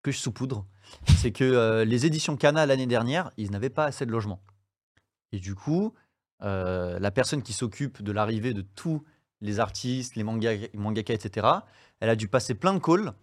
que 0.01 0.11
je 0.11 0.17
saupoudre, 0.17 0.65
c'est 1.17 1.31
que 1.31 1.43
euh, 1.43 1.85
les 1.85 2.05
éditions 2.07 2.35
Cana 2.35 2.65
l'année 2.65 2.87
dernière, 2.87 3.29
ils 3.37 3.51
n'avaient 3.51 3.69
pas 3.69 3.85
assez 3.85 4.05
de 4.05 4.11
logements. 4.11 4.41
Et 5.31 5.39
du 5.39 5.53
coup, 5.55 5.93
euh, 6.41 6.97
la 6.99 7.11
personne 7.11 7.43
qui 7.43 7.53
s'occupe 7.53 8.01
de 8.01 8.11
l'arrivée 8.11 8.53
de 8.53 8.61
tous 8.61 9.03
les 9.41 9.59
artistes, 9.59 10.15
les 10.15 10.23
manga, 10.23 10.51
mangaka, 10.73 11.13
etc., 11.13 11.47
elle 11.99 12.09
a 12.09 12.15
dû 12.15 12.27
passer 12.27 12.55
plein 12.55 12.73
de 12.73 12.79
calls 12.79 13.13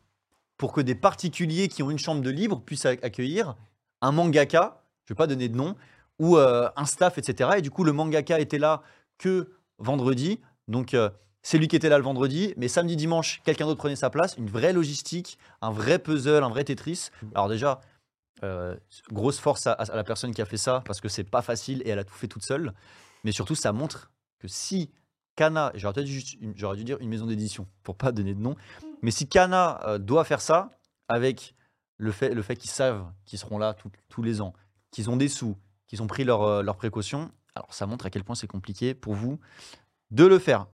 pour 0.60 0.74
que 0.74 0.82
des 0.82 0.94
particuliers 0.94 1.68
qui 1.68 1.82
ont 1.82 1.90
une 1.90 1.98
chambre 1.98 2.20
de 2.20 2.28
libre 2.28 2.60
puissent 2.60 2.84
ac- 2.84 3.02
accueillir 3.02 3.56
un 4.02 4.12
mangaka, 4.12 4.82
je 5.06 5.12
ne 5.12 5.14
vais 5.14 5.16
pas 5.16 5.26
donner 5.26 5.48
de 5.48 5.56
nom, 5.56 5.74
ou 6.18 6.36
euh, 6.36 6.68
un 6.76 6.84
staff, 6.84 7.16
etc. 7.16 7.52
Et 7.56 7.62
du 7.62 7.70
coup, 7.70 7.82
le 7.82 7.94
mangaka 7.94 8.38
était 8.38 8.58
là 8.58 8.82
que 9.16 9.52
vendredi. 9.78 10.38
Donc, 10.68 10.92
euh, 10.92 11.08
c'est 11.40 11.56
lui 11.56 11.66
qui 11.66 11.76
était 11.76 11.88
là 11.88 11.96
le 11.96 12.04
vendredi, 12.04 12.52
mais 12.58 12.68
samedi, 12.68 12.96
dimanche, 12.96 13.40
quelqu'un 13.42 13.64
d'autre 13.64 13.78
prenait 13.78 13.96
sa 13.96 14.10
place. 14.10 14.36
Une 14.36 14.50
vraie 14.50 14.74
logistique, 14.74 15.38
un 15.62 15.70
vrai 15.70 15.98
puzzle, 15.98 16.44
un 16.44 16.50
vrai 16.50 16.62
Tetris. 16.64 17.08
Alors 17.34 17.48
déjà, 17.48 17.80
euh, 18.42 18.76
grosse 19.10 19.40
force 19.40 19.66
à, 19.66 19.78
la 19.94 20.04
personne 20.04 20.34
qui 20.34 20.42
a 20.42 20.44
fait 20.44 20.58
ça, 20.58 20.82
parce 20.84 21.00
que 21.00 21.08
c'est 21.08 21.24
pas 21.24 21.40
facile 21.40 21.80
et 21.86 21.88
elle 21.88 21.98
a 21.98 22.04
tout 22.04 22.12
fait 22.12 22.28
toute 22.28 22.44
seule. 22.44 22.74
Mais 23.24 23.32
surtout, 23.32 23.54
ça 23.54 23.72
montre 23.72 24.10
que 24.38 24.46
si 24.46 24.90
Kana, 25.36 25.72
j'aurais 25.74 26.04
j'aurais 26.54 26.76
dû 26.76 26.84
dire 26.84 26.98
une 27.00 27.08
maison 27.08 27.24
d'édition 27.24 27.66
pour 27.82 27.96
pas 27.96 28.12
donner 28.12 28.34
de 28.34 28.40
nom, 28.40 28.56
mais 29.02 29.10
si 29.10 29.28
Kana 29.28 29.80
euh, 29.86 29.98
doit 29.98 30.24
faire 30.24 30.40
ça 30.40 30.70
avec 31.08 31.54
le 31.96 32.12
fait, 32.12 32.56
qu'ils 32.56 32.70
savent 32.70 33.12
qu'ils 33.26 33.38
seront 33.38 33.58
là 33.58 33.76
tous 34.08 34.22
les 34.22 34.40
ans, 34.40 34.54
qu'ils 34.90 35.10
ont 35.10 35.16
des 35.16 35.28
sous, 35.28 35.56
qu'ils 35.86 36.02
ont 36.02 36.06
pris 36.06 36.24
leurs 36.24 36.42
euh, 36.42 36.62
leurs 36.62 36.76
précautions, 36.76 37.30
alors 37.54 37.74
ça 37.74 37.86
montre 37.86 38.06
à 38.06 38.10
quel 38.10 38.24
point 38.24 38.34
c'est 38.34 38.46
compliqué 38.46 38.94
pour 38.94 39.14
vous 39.14 39.38
de 40.10 40.24
le 40.24 40.38
faire. 40.38 40.66